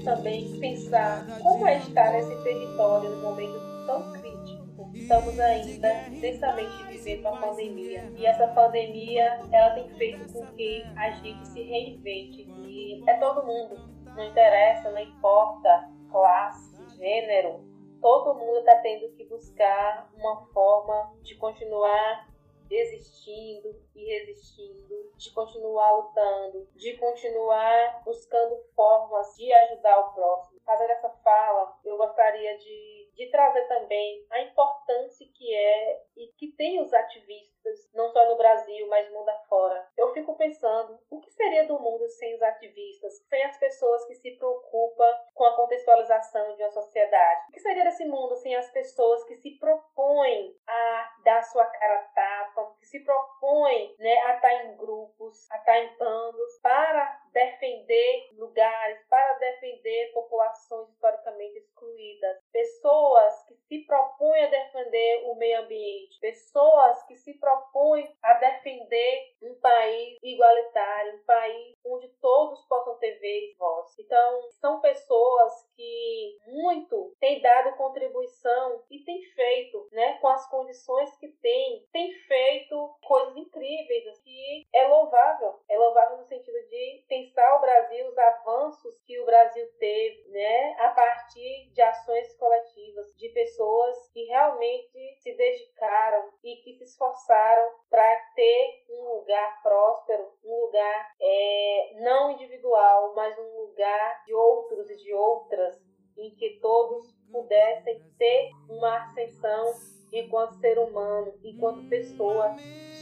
também 0.08 0.58
pensar 0.58 1.26
como 1.42 1.68
é 1.68 1.76
estar 1.76 2.12
nesse 2.12 2.34
território 2.42 3.10
no 3.10 3.22
momento 3.22 3.60
tão 3.86 4.10
crítico. 4.12 4.90
Estamos 4.94 5.38
ainda 5.38 6.08
intensamente 6.08 6.82
vivendo 6.84 7.26
uma 7.26 7.36
pandemia 7.36 8.10
e 8.16 8.24
essa 8.24 8.48
pandemia 8.48 9.38
ela 9.52 9.74
tem 9.74 9.86
feito 9.98 10.32
com 10.32 10.46
que 10.46 10.82
a 10.96 11.10
gente 11.10 11.46
se 11.48 11.62
reinvente 11.62 12.48
e 12.64 13.04
é 13.06 13.14
todo 13.18 13.46
mundo, 13.46 13.76
não 14.16 14.24
interessa, 14.24 14.90
não 14.90 14.98
importa 14.98 15.90
classe, 16.10 16.96
gênero, 16.96 17.60
todo 18.00 18.38
mundo 18.38 18.60
está 18.60 18.76
tendo 18.76 19.12
que 19.12 19.26
buscar 19.26 20.10
uma 20.16 20.46
forma 20.54 21.12
de 21.22 21.34
continuar 21.34 22.26
existindo 22.70 23.80
e 23.94 24.04
resistindo, 24.04 25.12
de 25.16 25.32
continuar 25.32 25.90
lutando, 25.92 26.68
de 26.74 26.96
continuar 26.96 28.02
buscando 28.04 28.56
formas 28.74 29.34
de 29.36 29.52
ajudar 29.52 29.98
o 30.00 30.14
próximo. 30.14 30.60
Fazendo 30.64 30.90
essa 30.90 31.10
fala, 31.10 31.78
eu 31.84 31.96
gostaria 31.96 32.56
de, 32.58 33.10
de 33.14 33.30
trazer 33.30 33.66
também 33.66 34.26
a 34.30 34.42
importância 34.42 35.26
que 35.34 35.54
é 35.54 36.02
e 36.16 36.28
que 36.36 36.52
tem 36.52 36.80
os 36.80 36.92
ativistas, 36.92 37.57
não 37.94 38.10
só 38.10 38.28
no 38.28 38.36
Brasil, 38.36 38.86
mas 38.88 39.10
mundo 39.10 39.28
afora. 39.28 39.86
Eu 39.96 40.12
fico 40.12 40.36
pensando, 40.36 40.98
o 41.10 41.20
que 41.20 41.30
seria 41.30 41.66
do 41.66 41.78
mundo 41.78 42.06
sem 42.08 42.34
os 42.34 42.42
ativistas, 42.42 43.24
sem 43.28 43.42
as 43.44 43.58
pessoas 43.58 44.04
que 44.06 44.14
se 44.14 44.32
preocupam 44.32 45.12
com 45.34 45.44
a 45.44 45.56
contextualização 45.56 46.56
de 46.56 46.62
uma 46.62 46.70
sociedade? 46.70 47.40
O 47.48 47.52
que 47.52 47.60
seria 47.60 47.84
desse 47.84 48.04
mundo 48.04 48.36
sem 48.36 48.54
as 48.54 48.70
pessoas 48.70 49.24
que 49.24 49.36
se 49.36 49.58
propõem 49.58 50.54
a 50.66 51.16
dar 51.24 51.42
sua 51.42 51.66
cara 51.66 51.98
a 51.98 52.02
tapa, 52.14 52.76
que 52.80 52.86
se 52.86 53.00
propõem 53.04 53.94
né, 53.98 54.16
a 54.22 54.34
estar 54.36 54.52
em 54.64 54.76
grupos, 54.76 55.50
a 55.50 55.56
estar 55.56 55.78
em 55.78 55.96
bandos, 55.96 56.58
para 56.62 57.20
defender 57.32 58.28
lugares, 58.36 59.00
para 59.08 59.34
defender 59.34 60.12
populações 60.12 60.88
historicamente 60.90 61.58
excluídas, 61.58 62.38
pessoas 62.52 63.47
se 63.68 63.84
propõem 63.86 64.44
a 64.44 64.50
defender 64.50 65.22
o 65.26 65.34
meio 65.36 65.60
ambiente, 65.60 66.18
pessoas 66.20 67.02
que 67.04 67.16
se 67.16 67.34
propõem 67.38 68.10
a 68.22 68.34
defender 68.34 69.36
um 69.42 69.54
país 69.60 70.16
igualitário, 70.22 71.16
um 71.16 71.24
país 71.24 71.76
onde 71.84 72.08
todos 72.20 72.64
possam 72.66 72.98
ter 72.98 73.18
vez 73.18 73.52
e 73.52 73.56
voz. 73.56 73.98
Então, 73.98 74.50
são 74.52 74.80
pessoas 74.80 75.52
que 75.76 76.38
muito 76.46 77.14
têm 77.20 77.40
dado 77.40 77.76
contribuição 77.76 78.82
e 78.90 79.04
têm 79.04 79.22
feito, 79.34 79.88
né, 79.92 80.18
com 80.18 80.28
as 80.28 80.48
condições 80.48 81.16
que 81.18 81.28
têm, 81.28 81.86
têm 81.92 82.12
feito 82.26 82.96
coisas 83.02 83.36
incríveis, 83.36 84.18
que 84.22 84.66
é 84.74 84.86
louvável, 84.86 85.60
é 85.68 85.78
louvável 85.78 86.18
no 86.18 86.24
sentido 86.24 86.58
de 86.68 87.04
pensar 87.08 87.56
o 87.56 87.60
Brasil, 87.60 88.06
os 88.08 88.18
avanços 88.18 88.98
que 89.04 89.18
o 89.20 89.26
Brasil 89.26 89.66
teve, 89.78 90.28
né, 90.30 90.76
a 90.80 90.88
partir 90.90 91.70
de 91.72 91.82
ações 91.82 92.36
coletivas, 92.36 93.14
de 93.16 93.28
pessoas 93.58 94.08
que 94.12 94.22
realmente 94.24 95.16
se 95.20 95.34
dedicaram 95.34 96.30
e 96.44 96.56
que 96.62 96.74
se 96.74 96.84
esforçaram 96.84 97.68
para 97.90 98.16
ter 98.36 98.84
um 98.88 99.18
lugar 99.18 99.60
próspero, 99.62 100.28
um 100.44 100.66
lugar 100.66 101.12
é, 101.20 102.00
não 102.00 102.30
individual, 102.30 103.14
mas 103.16 103.36
um 103.36 103.66
lugar 103.66 104.24
de 104.24 104.32
outros 104.32 104.88
e 104.90 104.96
de 104.96 105.12
outras, 105.12 105.76
em 106.16 106.30
que 106.36 106.60
todos 106.60 107.12
pudessem 107.32 108.00
ter 108.16 108.50
uma 108.68 109.04
ascensão 109.04 109.72
enquanto 110.12 110.60
ser 110.60 110.78
humano, 110.78 111.34
enquanto 111.42 111.88
pessoa 111.88 112.54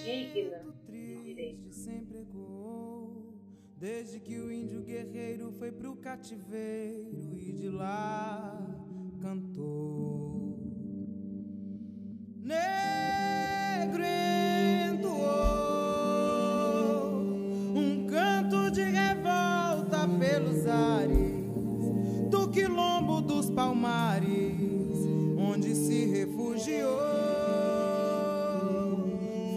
digna 0.05 0.65
de 0.89 1.23
direitos. 1.23 1.87
Desde 3.79 4.19
que 4.19 4.39
o 4.41 4.51
índio 4.51 4.83
guerreiro 4.83 5.53
foi 5.53 5.71
pro 5.71 5.97
cativeiro 5.97 7.37
e 7.37 7.53
de 7.53 7.69
lá 7.69 8.57
cantou. 9.21 10.06
Negro 12.47 14.05
entoou 14.95 15.17
um 17.75 18.07
canto 18.07 18.71
de 18.71 18.85
revolta 18.85 20.07
pelos 20.07 20.65
ares 20.65 21.43
do 22.31 22.49
quilombo 22.49 23.21
dos 23.21 23.51
palmares, 23.51 24.55
onde 25.37 25.75
se 25.75 26.07
refugiou. 26.07 26.87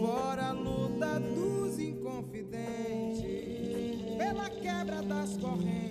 Fora 0.00 0.48
a 0.48 0.52
luta 0.52 1.20
dos 1.20 1.78
inconfidentes, 1.78 3.22
pela 4.18 4.50
quebra 4.50 5.00
das 5.00 5.36
correntes. 5.36 5.89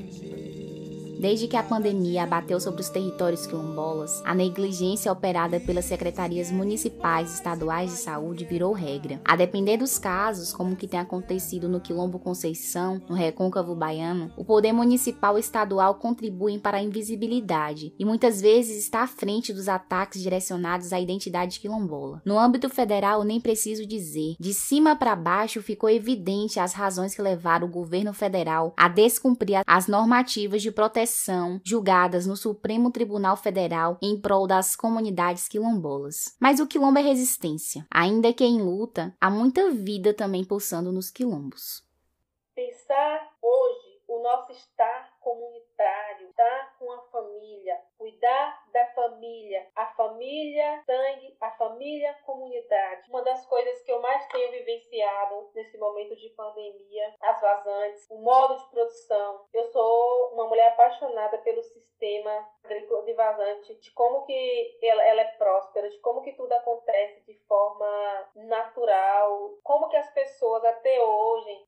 Desde 1.20 1.50
que 1.50 1.58
a 1.58 1.64
pandemia 1.64 2.24
abateu 2.24 2.62
sobre 2.62 2.80
os 2.80 2.88
territórios 2.88 3.46
quilombolas, 3.46 4.22
a 4.24 4.34
negligência 4.34 5.12
operada 5.12 5.60
pelas 5.60 5.84
secretarias 5.84 6.50
municipais 6.50 7.30
e 7.30 7.36
estaduais 7.36 7.92
de 7.92 7.98
saúde 7.98 8.46
virou 8.46 8.72
regra. 8.72 9.20
A 9.26 9.36
depender 9.36 9.76
dos 9.76 10.00
casos, 10.00 10.54
como 10.54 10.72
o 10.72 10.76
que 10.78 10.88
tem 10.88 10.98
acontecido 10.98 11.68
no 11.68 11.82
Quilombo 11.82 12.20
Conceição, 12.20 13.02
no 13.10 13.16
Recôncavo 13.16 13.76
Baiano, 13.76 14.32
o 14.38 14.46
poder 14.46 14.72
municipal 14.72 15.36
e 15.36 15.42
estadual 15.42 15.96
contribuem 15.96 16.58
para 16.58 16.78
a 16.78 16.82
invisibilidade 16.82 17.94
e 18.00 18.06
muitas 18.06 18.40
vezes 18.40 18.82
está 18.82 19.02
à 19.02 19.08
frente 19.08 19.52
dos 19.52 19.68
ataques 19.68 20.22
direcionados 20.22 20.94
à 20.94 21.02
identidade 21.02 21.60
quilombola. 21.60 22.22
No 22.24 22.40
âmbito 22.40 22.70
federal, 22.70 23.26
nem 23.26 23.42
preciso 23.42 23.86
dizer, 23.86 24.38
de 24.40 24.54
cima 24.54 24.96
para 24.96 25.18
baixo 25.18 25.62
ficou 25.62 25.90
evidente 25.90 26.62
as 26.62 26.72
razões 26.72 27.14
que 27.14 27.22
levaram 27.22 27.68
o 27.68 27.70
governo 27.72 28.14
federal 28.14 28.74
a 28.78 28.88
descumprir 28.88 29.64
as 29.68 29.88
normativas 29.88 30.62
de 30.62 30.72
proteção 30.72 31.09
julgadas 31.64 32.26
no 32.26 32.36
Supremo 32.36 32.92
Tribunal 32.92 33.36
Federal 33.36 33.98
em 34.02 34.20
prol 34.20 34.46
das 34.48 34.76
comunidades 34.76 35.48
quilombolas. 35.48 36.36
Mas 36.40 36.60
o 36.60 36.68
quilombo 36.68 37.00
é 37.00 37.02
resistência. 37.02 37.86
Ainda 37.90 38.34
que 38.34 38.44
em 38.44 38.62
luta, 38.62 39.16
há 39.20 39.30
muita 39.30 39.72
vida 39.72 40.14
também 40.14 40.44
pulsando 40.44 40.92
nos 40.92 41.10
quilombos. 41.10 41.84
Pensar 42.56 43.32
hoje 43.42 44.02
o 44.08 44.22
nosso 44.22 44.52
estar 44.52 45.18
comunitário, 45.20 45.69
estar 45.84 46.78
com 46.78 46.92
a 46.92 47.02
família, 47.04 47.80
cuidar 47.98 48.64
da 48.72 48.86
família, 48.88 49.68
a 49.76 49.88
família 49.88 50.84
sangue, 50.86 51.38
a 51.42 51.52
família 51.52 52.14
comunidade. 52.26 53.10
Uma 53.10 53.22
das 53.24 53.46
coisas 53.46 53.82
que 53.84 53.92
eu 53.92 54.02
mais 54.02 54.28
tenho 54.28 54.52
vivenciado 54.52 55.52
nesse 55.54 55.78
momento 55.78 56.16
de 56.16 56.30
pandemia, 56.30 57.16
as 57.22 57.42
vazantes, 57.42 58.08
o 58.10 58.18
modo 58.18 58.58
de 58.58 58.70
produção. 58.70 59.46
Eu 59.54 59.66
sou 59.72 60.34
uma 60.34 60.48
mulher 60.48 60.70
apaixonada 60.70 61.38
pelo 61.40 61.62
sistema 61.64 62.48
de 63.06 63.14
vazante, 63.14 63.76
de 63.76 63.92
como 63.92 64.26
que 64.26 64.78
ela, 64.82 65.04
ela 65.04 65.22
é 65.22 65.32
próspera, 65.38 65.90
de 65.90 65.98
como 66.00 66.22
que 66.22 66.34
tudo 66.34 66.52
acontece 66.54 67.22
de 67.26 67.34
forma 67.46 68.30
natural, 68.36 69.58
como 69.64 69.90
que 69.90 69.98
as 69.98 70.10
pessoas 70.14 70.64
até 70.64 71.02
hoje 71.04 71.66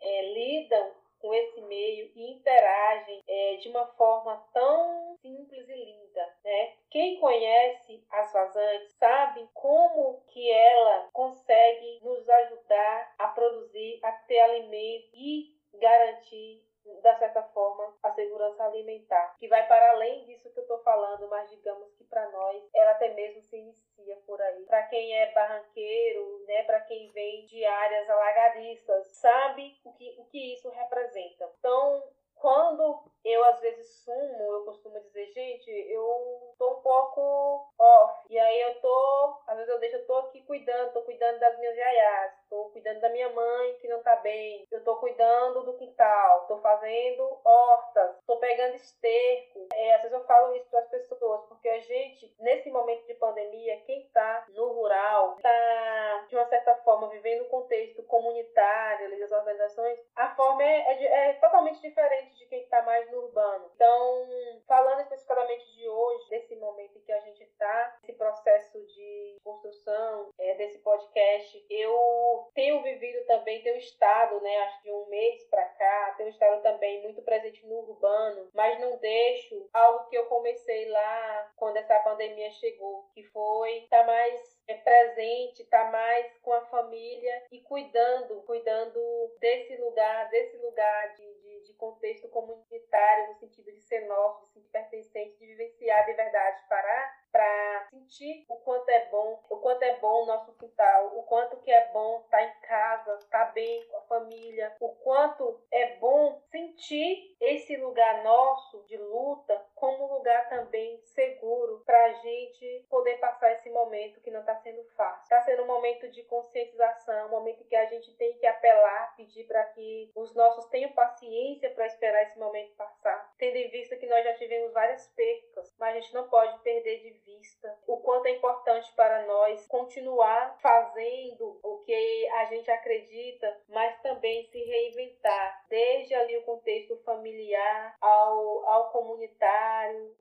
para 75.50 75.64
cá, 75.66 76.14
tenho 76.18 76.30
estado 76.30 76.62
também 76.62 77.02
muito 77.04 77.22
presente 77.22 77.66
no 77.66 77.80
urbano, 77.80 78.50
mas 78.54 78.80
não 78.80 78.98
deixo 78.98 79.70
algo 79.74 80.08
que 80.10 80.18
eu 80.18 80.26
comecei 80.26 80.90
lá 80.90 81.52
quando 81.56 81.78
essa 81.78 82.00
pandemia 82.00 82.52
chegou, 82.52 83.10
que 83.14 83.24
foi 83.26 83.84
estar 83.84 84.02
tá 84.02 84.06
mais 84.06 84.62
é, 84.68 84.76
presente, 84.76 85.64
estar 85.64 85.86
tá 85.86 85.92
mais 85.92 86.38
com 86.40 86.54
a 86.54 86.66
família 86.68 87.46
e 87.52 87.62
cuidando, 87.62 88.42
cuidando 88.44 89.00
desse 89.40 89.76
lugar, 89.78 90.30
desse 90.30 90.58
lugar 90.58 91.14
de, 91.14 91.34
de, 91.42 91.64
de 91.68 91.74
contexto 91.74 92.28
comunitário, 92.30 93.30
no 93.30 93.36
sentido 93.36 93.72
de 93.72 93.82
ser 93.82 94.02
nosso, 94.08 94.46
de 94.54 94.62
se 94.62 94.70
pertencente, 94.70 95.38
de 95.38 95.46
vivenciar 95.46 96.06
de 96.06 96.14
verdade 96.14 96.68
Pará, 96.68 97.21
para 97.32 97.88
sentir 97.90 98.46
o 98.50 98.56
quanto 98.58 98.90
é 98.90 99.06
bom, 99.10 99.42
o 99.50 99.58
quanto 99.58 99.82
é 99.84 99.98
bom 99.98 100.24
o 100.24 100.26
nosso 100.26 100.54
quintal, 100.54 101.18
o 101.18 101.24
quanto 101.24 101.58
que 101.58 101.72
é 101.72 101.88
bom 101.92 102.22
estar 102.26 102.38
tá 102.38 102.44
em 102.44 102.60
casa, 102.62 103.16
estar 103.16 103.46
tá 103.46 103.52
bem 103.52 103.88
com 103.88 103.98
a 103.98 104.02
família, 104.02 104.76
o 104.80 104.90
quanto 104.96 105.62
é 105.72 105.96
bom 105.98 106.42
sentir 106.52 107.36
esse 107.40 107.78
lugar 107.78 108.24
nosso 108.24 108.84
de 108.84 108.98
luta 108.98 109.66
como 109.76 110.06
um 110.06 110.14
lugar 110.14 110.50
também 110.50 111.02
seguro 111.06 111.84
para 111.86 112.06
a 112.06 112.14
gente 112.14 112.86
poder 112.90 113.18
passar 113.20 113.52
esse 113.54 113.70
momento 113.70 114.22
que 114.22 114.32
não 114.32 114.42
está 114.42 114.56
sendo 114.58 114.84
fácil. 114.96 115.24
Está 115.24 115.42
sendo 115.42 115.64
um 115.64 115.68
momento 115.68 116.10
de 116.10 116.24
conscientização, 116.24 117.28
um 117.28 117.32
momento 117.32 117.66
que 117.66 117.76
a 117.76 117.86
gente 117.86 118.14
tem 118.16 118.38
que 118.38 118.46
apelar, 118.46 119.16
pedir 119.16 119.46
para 119.46 119.64
que 119.66 120.12
os 120.16 120.34
nossos 120.36 120.66
tenham 120.66 120.92
paciência 120.92 121.72
para 121.72 121.86
esperar 121.86 122.24
esse 122.24 122.38
momento 122.38 122.76
passar, 122.76 123.34
tendo 123.38 123.56
em 123.56 123.70
vista 123.70 123.96
que 123.96 124.08
nós 124.08 124.24
já 124.24 124.34
tivemos 124.36 124.72
várias 124.74 125.08
percas, 125.16 125.74
mas 125.80 125.96
a 125.96 126.00
gente 126.00 126.14
não 126.14 126.30
pode 126.30 126.60
perder 126.60 127.00
de 127.00 127.21
vista 127.26 127.78
o 127.88 127.98
quanto 127.98 128.28
é 128.28 128.32
importante 128.32 128.92
para 128.96 129.26
nós 129.26 129.66
continuar 129.68 130.58
fazendo 130.62 131.60
o 131.64 131.80
que 131.80 132.28
a 132.30 132.46
gente 132.46 132.70
acredita, 132.70 133.62
mas 133.70 134.00
também 134.02 134.46
se 134.46 134.64
reinventar, 134.64 135.66
desde 135.70 136.14
ali 136.14 136.38
o 136.38 136.44
contexto 136.44 136.98
familiar 137.04 137.96
ao, 138.00 138.68
ao 138.68 138.92
comunitário, 138.92 140.16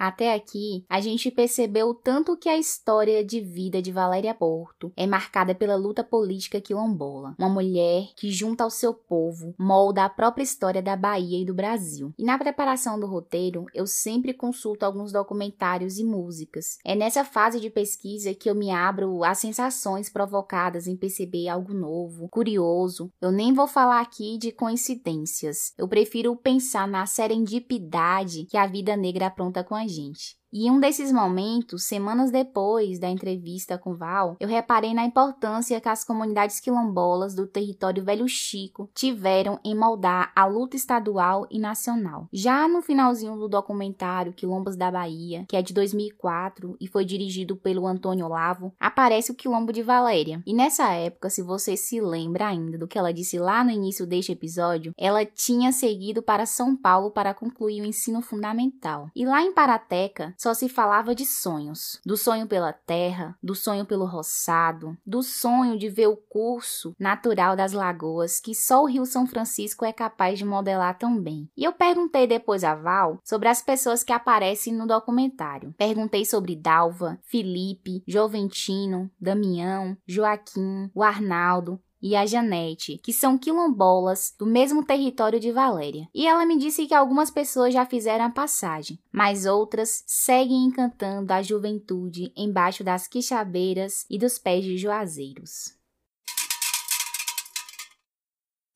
até 0.00 0.32
aqui, 0.32 0.82
a 0.88 0.98
gente 0.98 1.30
percebeu 1.30 1.92
tanto 1.92 2.34
que 2.34 2.48
a 2.48 2.56
história 2.56 3.22
de 3.22 3.38
vida 3.38 3.82
de 3.82 3.92
Valéria 3.92 4.32
Porto 4.32 4.90
é 4.96 5.06
marcada 5.06 5.54
pela 5.54 5.76
luta 5.76 6.02
política 6.02 6.58
quilombola, 6.58 7.34
uma 7.38 7.50
mulher 7.50 8.08
que, 8.16 8.30
junto 8.30 8.62
ao 8.62 8.70
seu 8.70 8.94
povo, 8.94 9.54
molda 9.58 10.06
a 10.06 10.08
própria 10.08 10.42
história 10.42 10.80
da 10.80 10.96
Bahia 10.96 11.42
e 11.42 11.44
do 11.44 11.52
Brasil. 11.52 12.14
E 12.18 12.24
na 12.24 12.38
preparação 12.38 12.98
do 12.98 13.06
roteiro, 13.06 13.66
eu 13.74 13.86
sempre 13.86 14.32
consulto 14.32 14.84
alguns 14.84 15.12
documentários 15.12 15.98
e 15.98 16.04
músicas. 16.04 16.78
É 16.82 16.94
nessa 16.94 17.22
fase 17.22 17.60
de 17.60 17.68
pesquisa 17.68 18.32
que 18.32 18.48
eu 18.48 18.54
me 18.54 18.70
abro 18.70 19.22
às 19.22 19.36
sensações 19.36 20.08
provocadas 20.08 20.86
em 20.86 20.96
perceber 20.96 21.48
algo 21.48 21.74
novo, 21.74 22.26
curioso. 22.30 23.12
Eu 23.20 23.30
nem 23.30 23.52
vou 23.52 23.66
falar 23.66 24.00
aqui 24.00 24.38
de 24.38 24.50
coincidências. 24.50 25.74
Eu 25.76 25.86
prefiro 25.86 26.34
pensar 26.36 26.88
na 26.88 27.04
serendipidade 27.04 28.46
que 28.46 28.56
a 28.56 28.66
vida 28.66 28.96
negra 28.96 29.26
apronta 29.26 29.62
com 29.62 29.74
a 29.74 29.89
gente. 29.92 30.39
E 30.52 30.66
em 30.66 30.70
um 30.70 30.80
desses 30.80 31.12
momentos, 31.12 31.84
semanas 31.84 32.32
depois 32.32 32.98
da 32.98 33.08
entrevista 33.08 33.78
com 33.78 33.94
Val, 33.94 34.36
eu 34.40 34.48
reparei 34.48 34.92
na 34.92 35.04
importância 35.04 35.80
que 35.80 35.88
as 35.88 36.02
comunidades 36.02 36.58
quilombolas 36.58 37.34
do 37.34 37.46
território 37.46 38.04
Velho 38.04 38.26
Chico 38.26 38.90
tiveram 38.92 39.60
em 39.64 39.76
moldar 39.76 40.32
a 40.34 40.46
luta 40.46 40.74
estadual 40.74 41.46
e 41.50 41.58
nacional. 41.58 42.28
Já 42.32 42.66
no 42.66 42.82
finalzinho 42.82 43.36
do 43.36 43.48
documentário 43.48 44.32
Quilombos 44.32 44.76
da 44.76 44.90
Bahia, 44.90 45.44
que 45.48 45.56
é 45.56 45.62
de 45.62 45.72
2004 45.72 46.76
e 46.80 46.88
foi 46.88 47.04
dirigido 47.04 47.54
pelo 47.56 47.86
Antônio 47.86 48.26
Olavo, 48.26 48.72
aparece 48.80 49.30
o 49.30 49.36
Quilombo 49.36 49.72
de 49.72 49.82
Valéria. 49.82 50.42
E 50.44 50.52
nessa 50.52 50.90
época, 50.92 51.30
se 51.30 51.42
você 51.42 51.76
se 51.76 52.00
lembra 52.00 52.48
ainda 52.48 52.76
do 52.76 52.88
que 52.88 52.98
ela 52.98 53.12
disse 53.12 53.38
lá 53.38 53.62
no 53.62 53.70
início 53.70 54.04
deste 54.04 54.32
episódio, 54.32 54.92
ela 54.98 55.24
tinha 55.24 55.70
seguido 55.70 56.22
para 56.22 56.44
São 56.44 56.76
Paulo 56.76 57.12
para 57.12 57.34
concluir 57.34 57.82
o 57.82 57.86
ensino 57.86 58.20
fundamental. 58.20 59.08
E 59.14 59.24
lá 59.24 59.42
em 59.42 59.52
Parateca, 59.52 60.34
só 60.40 60.54
se 60.54 60.70
falava 60.70 61.14
de 61.14 61.26
sonhos, 61.26 62.00
do 62.02 62.16
sonho 62.16 62.46
pela 62.46 62.72
terra, 62.72 63.36
do 63.42 63.54
sonho 63.54 63.84
pelo 63.84 64.06
roçado, 64.06 64.96
do 65.04 65.22
sonho 65.22 65.78
de 65.78 65.90
ver 65.90 66.06
o 66.06 66.16
curso 66.16 66.96
natural 66.98 67.54
das 67.54 67.74
lagoas 67.74 68.40
que 68.40 68.54
só 68.54 68.82
o 68.82 68.86
Rio 68.86 69.04
São 69.04 69.26
Francisco 69.26 69.84
é 69.84 69.92
capaz 69.92 70.38
de 70.38 70.46
modelar 70.46 70.96
tão 70.96 71.20
bem. 71.20 71.46
E 71.54 71.62
eu 71.62 71.74
perguntei 71.74 72.26
depois 72.26 72.64
a 72.64 72.74
Val 72.74 73.18
sobre 73.22 73.48
as 73.48 73.60
pessoas 73.60 74.02
que 74.02 74.14
aparecem 74.14 74.72
no 74.72 74.86
documentário. 74.86 75.74
Perguntei 75.76 76.24
sobre 76.24 76.56
Dalva, 76.56 77.18
Felipe, 77.22 78.02
Joventino, 78.08 79.10
Damião, 79.20 79.94
Joaquim, 80.06 80.90
o 80.94 81.02
Arnaldo 81.02 81.78
e 82.02 82.16
a 82.16 82.24
Janete, 82.24 82.98
que 82.98 83.12
são 83.12 83.36
quilombolas 83.38 84.34
do 84.38 84.46
mesmo 84.46 84.84
território 84.84 85.38
de 85.38 85.52
Valéria. 85.52 86.08
E 86.14 86.26
ela 86.26 86.46
me 86.46 86.58
disse 86.58 86.86
que 86.86 86.94
algumas 86.94 87.30
pessoas 87.30 87.74
já 87.74 87.84
fizeram 87.84 88.24
a 88.24 88.30
passagem, 88.30 88.98
mas 89.12 89.46
outras 89.46 90.02
seguem 90.06 90.64
encantando 90.64 91.32
a 91.32 91.42
juventude 91.42 92.32
embaixo 92.36 92.82
das 92.82 93.06
quixabeiras 93.06 94.06
e 94.08 94.18
dos 94.18 94.38
pés 94.38 94.64
de 94.64 94.78
juazeiros. 94.78 95.74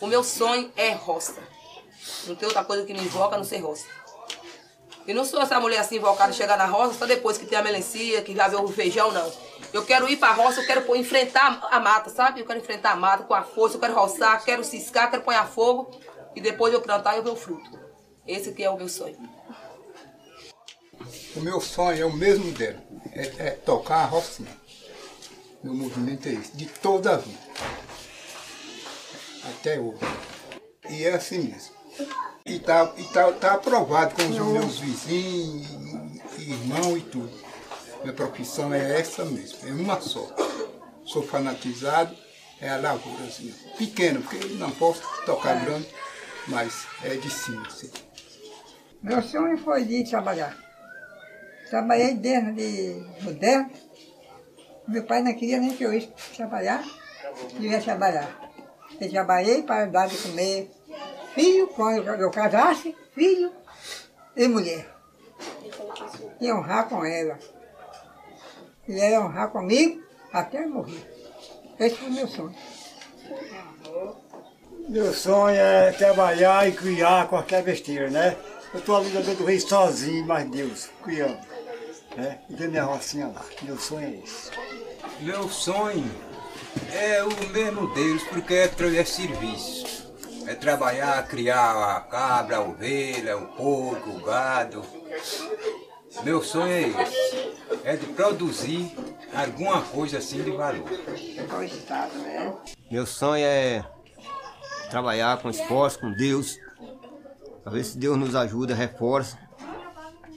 O 0.03 0.07
meu 0.07 0.23
sonho 0.23 0.71
é 0.77 0.93
roça. 0.93 1.43
Não 2.27 2.35
tem 2.35 2.47
outra 2.47 2.65
coisa 2.65 2.85
que 2.85 2.93
me 2.93 3.01
invoca 3.01 3.37
a 3.37 3.39
não 3.39 3.45
ser 3.45 3.59
roça. 3.59 3.87
E 5.07 5.13
não 5.13 5.25
sou 5.25 5.41
essa 5.41 5.61
mulher 5.61 5.79
assim 5.79 5.97
invocada 5.97 6.33
chegar 6.33 6.57
na 6.57 6.65
roça 6.67 6.99
só 6.99 7.07
depois 7.07 7.37
que 7.37 7.47
tem 7.47 7.59
a 7.59 7.63
melancia, 7.63 8.23
que 8.23 8.35
já 8.35 8.49
vê 8.49 8.57
o 8.57 8.69
feijão, 8.69 9.13
não. 9.13 9.31
Eu 9.75 9.85
quero 9.85 10.09
ir 10.09 10.17
pra 10.19 10.33
roça, 10.33 10.61
eu 10.61 10.67
quero 10.67 10.95
enfrentar 10.95 11.67
a 11.69 11.81
mata, 11.81 12.09
sabe? 12.09 12.39
Eu 12.41 12.47
quero 12.47 12.61
enfrentar 12.61 12.93
a 12.93 12.97
mata 12.97 13.25
com 13.25 13.35
a 13.35 13.43
força, 13.43 13.75
eu 13.75 13.81
quero 13.81 13.93
roçar, 13.93 14.45
quero 14.45 14.63
ciscar, 14.63 15.11
quero 15.11 15.25
pôr 15.25 15.35
a 15.35 15.45
fogo 15.45 15.91
e 16.37 16.41
depois 16.41 16.73
eu 16.73 16.81
plantar 16.81 17.15
e 17.15 17.17
eu 17.17 17.25
ver 17.25 17.31
o 17.31 17.37
fruto. 17.37 17.77
Esse 18.25 18.51
aqui 18.51 18.63
é 18.63 18.71
o 18.71 18.77
meu 18.77 18.89
sonho. 18.89 19.19
O 21.35 21.41
meu 21.41 21.61
sonho 21.61 22.01
é 22.01 22.07
o 22.07 22.13
mesmo 22.13 22.53
dela, 22.53 22.81
é, 23.13 23.49
é 23.49 23.51
tocar 23.51 24.05
a 24.05 24.05
rocinha. 24.05 24.57
Meu 25.61 25.75
movimento 25.75 26.29
é 26.29 26.35
esse, 26.35 26.57
de 26.57 26.67
toda 26.67 27.15
a 27.15 27.17
vida. 27.17 27.39
Até 29.43 29.81
hoje. 29.81 29.99
E 30.89 31.05
é 31.05 31.15
assim 31.15 31.49
mesmo. 31.49 31.75
E 32.47 32.61
tá, 32.61 32.93
e 32.97 33.03
tá, 33.09 33.33
tá 33.33 33.55
aprovado 33.55 34.15
com 34.15 34.23
os 34.23 34.39
meus 34.39 34.79
vizinhos, 34.79 35.67
irmãos 36.39 36.99
e 36.99 37.01
tudo. 37.01 37.44
Minha 38.05 38.13
profissão 38.13 38.75
é 38.75 39.01
essa 39.01 39.25
mesmo, 39.25 39.67
é 39.67 39.73
uma 39.73 39.99
só. 39.99 40.29
Sou 41.07 41.23
fanatizado, 41.23 42.15
é 42.61 42.69
a 42.69 42.77
lavourazinha. 42.77 43.55
Pequena, 43.79 44.21
porque 44.21 44.47
não 44.57 44.71
posso 44.73 45.01
tocar 45.25 45.65
grande, 45.65 45.89
mas 46.47 46.87
é 47.03 47.15
de 47.15 47.31
cima. 47.31 47.67
Assim. 47.67 47.91
Meu 49.03 49.23
sonho 49.23 49.57
foi 49.57 49.87
de 49.87 50.05
trabalhar. 50.05 50.55
Trabalhei 51.71 52.13
dentro 52.13 52.53
de 52.53 53.03
moderno. 53.23 53.71
Meu 54.87 55.05
pai 55.05 55.23
não 55.23 55.33
queria 55.33 55.59
nem 55.59 55.75
que 55.75 55.85
eu 55.85 55.95
ia 55.95 56.07
trabalhar, 56.37 56.85
eu 57.55 57.63
ia 57.63 57.81
trabalhar. 57.81 58.53
Eu 59.01 59.11
trabalhei 59.11 59.63
para 59.63 59.87
dar 59.87 60.09
de 60.09 60.19
comer, 60.19 60.71
filho, 61.35 61.69
quando 61.69 62.07
eu 62.07 62.31
casasse, 62.31 62.95
filho 63.15 63.51
e 64.37 64.47
mulher. 64.47 64.95
E 66.39 66.53
honrar 66.53 66.87
com 66.87 67.03
ela. 67.03 67.39
E 68.89 68.99
ela 69.01 69.25
honrar 69.25 69.51
comigo 69.51 70.03
até 70.33 70.67
morrer. 70.67 71.11
Esse 71.79 71.97
foi 71.97 72.09
o 72.09 72.13
meu 72.13 72.29
sonho. 72.29 72.55
Meu 74.89 75.13
sonho 75.15 75.57
é 75.57 75.93
trabalhar 75.93 76.69
e 76.69 76.73
criar 76.73 77.29
qualquer 77.29 77.63
besteira, 77.63 78.11
né? 78.11 78.37
Eu 78.73 78.81
estou 78.81 78.97
ali 78.97 79.09
dentro 79.09 79.35
do 79.35 79.45
rei 79.45 79.59
sozinho, 79.59 80.27
mas 80.27 80.49
Deus, 80.51 80.91
criando. 81.03 81.39
Né? 82.17 82.39
E 82.51 82.55
tem 82.55 82.69
minha 82.69 82.85
rocinha 82.85 83.29
lá. 83.29 83.45
Meu 83.63 83.79
sonho 83.79 84.07
é 84.07 84.25
esse. 84.25 84.51
Meu 85.21 85.49
sonho 85.49 86.11
é 86.93 87.23
o 87.23 87.49
mesmo 87.49 87.93
Deus, 87.95 88.23
porque 88.25 88.55
é, 88.55 88.65
é 88.65 89.05
serviço. 89.05 90.13
É 90.47 90.55
trabalhar, 90.55 91.27
criar 91.27 91.97
a 91.97 92.01
cabra, 92.01 92.59
a 92.59 92.61
ovelha, 92.61 93.39
o 93.39 93.47
porco, 93.49 94.11
o 94.11 94.21
gado. 94.21 94.85
Meu 96.23 96.43
sonho 96.43 96.73
é 96.73 96.83
esse. 96.89 97.55
É 97.83 97.97
de 97.97 98.07
produzir 98.07 98.95
alguma 99.35 99.83
coisa 99.83 100.19
assim 100.19 100.43
de 100.43 100.51
valor. 100.51 100.85
Meu 102.91 103.07
sonho 103.07 103.45
é 103.45 103.85
trabalhar 104.91 105.39
com 105.39 105.51
esforço, 105.51 105.99
com 105.99 106.13
Deus. 106.13 106.57
Para 107.63 107.73
ver 107.73 107.85
se 107.85 107.99
Deus 107.99 108.17
nos 108.17 108.37
ajuda, 108.37 108.75
reforça. 108.75 109.39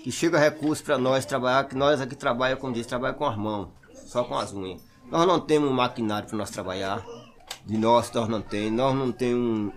Que 0.03 0.11
chega 0.11 0.39
recurso 0.39 0.83
para 0.83 0.97
nós 0.97 1.25
trabalhar, 1.25 1.65
que 1.65 1.75
nós 1.75 1.99
aqui 1.99 2.15
trabalhamos 2.15 2.61
com 2.61 2.71
Deus, 2.71 2.85
trabalhamos 2.85 3.19
com 3.19 3.25
as 3.25 3.37
mãos, 3.37 3.69
só 4.05 4.23
com 4.23 4.37
as 4.37 4.53
unhas. 4.53 4.81
Nós 5.11 5.27
não 5.27 5.39
temos 5.39 5.69
um 5.69 5.73
maquinário 5.73 6.27
para 6.27 6.37
nós 6.37 6.49
trabalhar. 6.49 7.05
De 7.65 7.77
nós, 7.77 8.11
nós 8.11 8.29
não 8.29 8.41
temos. 8.41 8.71
Nós 8.71 8.95
não 8.95 9.11
temos 9.11 9.73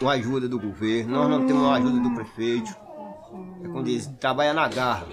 uma 0.00 0.12
ajuda 0.12 0.48
do 0.48 0.58
governo, 0.58 1.12
nós 1.12 1.30
não 1.30 1.46
temos 1.46 1.62
uma 1.62 1.76
ajuda 1.76 2.00
do 2.00 2.14
prefeito. 2.14 2.85
É 3.64 3.68
quando 3.68 3.84
diz, 3.84 4.06
trabalha 4.20 4.52
na 4.52 4.68
garra. 4.68 5.06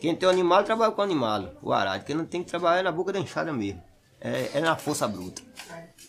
Quem 0.00 0.16
tem 0.16 0.28
o 0.28 0.32
animal, 0.32 0.64
trabalha 0.64 0.92
com 0.92 1.00
o 1.00 1.04
animal, 1.04 1.50
o 1.62 1.72
arado. 1.72 2.04
Quem 2.04 2.16
não 2.16 2.26
tem 2.26 2.42
que 2.42 2.50
trabalhar 2.50 2.80
é 2.80 2.82
na 2.82 2.92
boca 2.92 3.12
da 3.12 3.18
enxada 3.18 3.52
mesmo. 3.52 3.82
É, 4.20 4.50
é 4.54 4.60
na 4.60 4.76
força 4.76 5.06
bruta. 5.06 5.42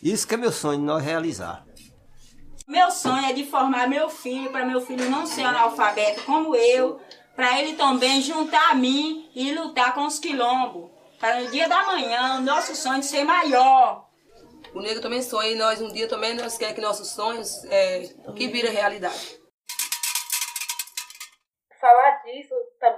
Isso 0.01 0.27
que 0.27 0.33
é 0.33 0.37
meu 0.37 0.51
sonho 0.51 0.79
de 0.79 0.85
nós 0.85 1.03
realizar. 1.03 1.65
Meu 2.67 2.89
sonho 2.91 3.25
é 3.25 3.33
de 3.33 3.45
formar 3.45 3.87
meu 3.87 4.09
filho, 4.09 4.51
para 4.51 4.65
meu 4.65 4.81
filho 4.81 5.09
não 5.09 5.25
ser 5.25 5.43
analfabeto 5.43 6.23
como 6.23 6.55
eu, 6.55 6.99
para 7.35 7.59
ele 7.59 7.75
também 7.75 8.21
juntar 8.21 8.71
a 8.71 8.75
mim 8.75 9.29
e 9.35 9.53
lutar 9.53 9.93
com 9.93 10.05
os 10.05 10.19
quilombos. 10.19 10.89
Para 11.19 11.41
no 11.41 11.51
dia 11.51 11.67
da 11.67 11.85
manhã 11.85 12.37
o 12.37 12.41
nosso 12.41 12.75
sonho 12.75 13.03
ser 13.03 13.23
maior. 13.23 14.07
O 14.73 14.81
negro 14.81 15.01
também 15.01 15.21
sonha 15.21 15.51
e 15.51 15.55
nós 15.55 15.81
um 15.81 15.91
dia 15.91 16.07
também 16.07 16.33
nós 16.33 16.57
queremos 16.57 16.75
que 16.75 16.85
nossos 16.85 17.09
sonhos 17.09 17.63
é, 17.65 18.09
que 18.35 18.47
vira 18.47 18.71
realidade. 18.71 19.39
Falar 21.79 22.23
disso 22.23 22.53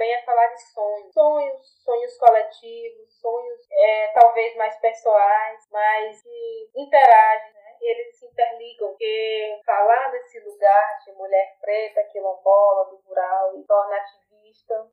também 0.06 0.12
também 0.12 0.14
é 0.14 0.22
falar 0.22 0.48
de 0.48 0.62
sonhos. 0.62 1.14
Sonhos, 1.14 1.84
sonhos 1.84 2.18
coletivos, 2.18 3.20
sonhos 3.20 3.60
é, 3.72 4.08
talvez 4.14 4.56
mais 4.56 4.78
pessoais, 4.78 5.68
mas 5.72 6.22
que 6.22 6.70
interagem, 6.76 7.54
né? 7.54 7.78
eles 7.82 8.18
se 8.18 8.26
interligam, 8.26 8.90
porque 8.90 9.62
falar 9.66 10.10
desse 10.12 10.40
lugar 10.42 11.00
de 11.04 11.12
mulher 11.14 11.58
preta, 11.60 12.04
quilombola, 12.12 12.86
do 12.86 12.98
rural 13.08 13.58
e 13.58 13.64
torna 13.64 13.96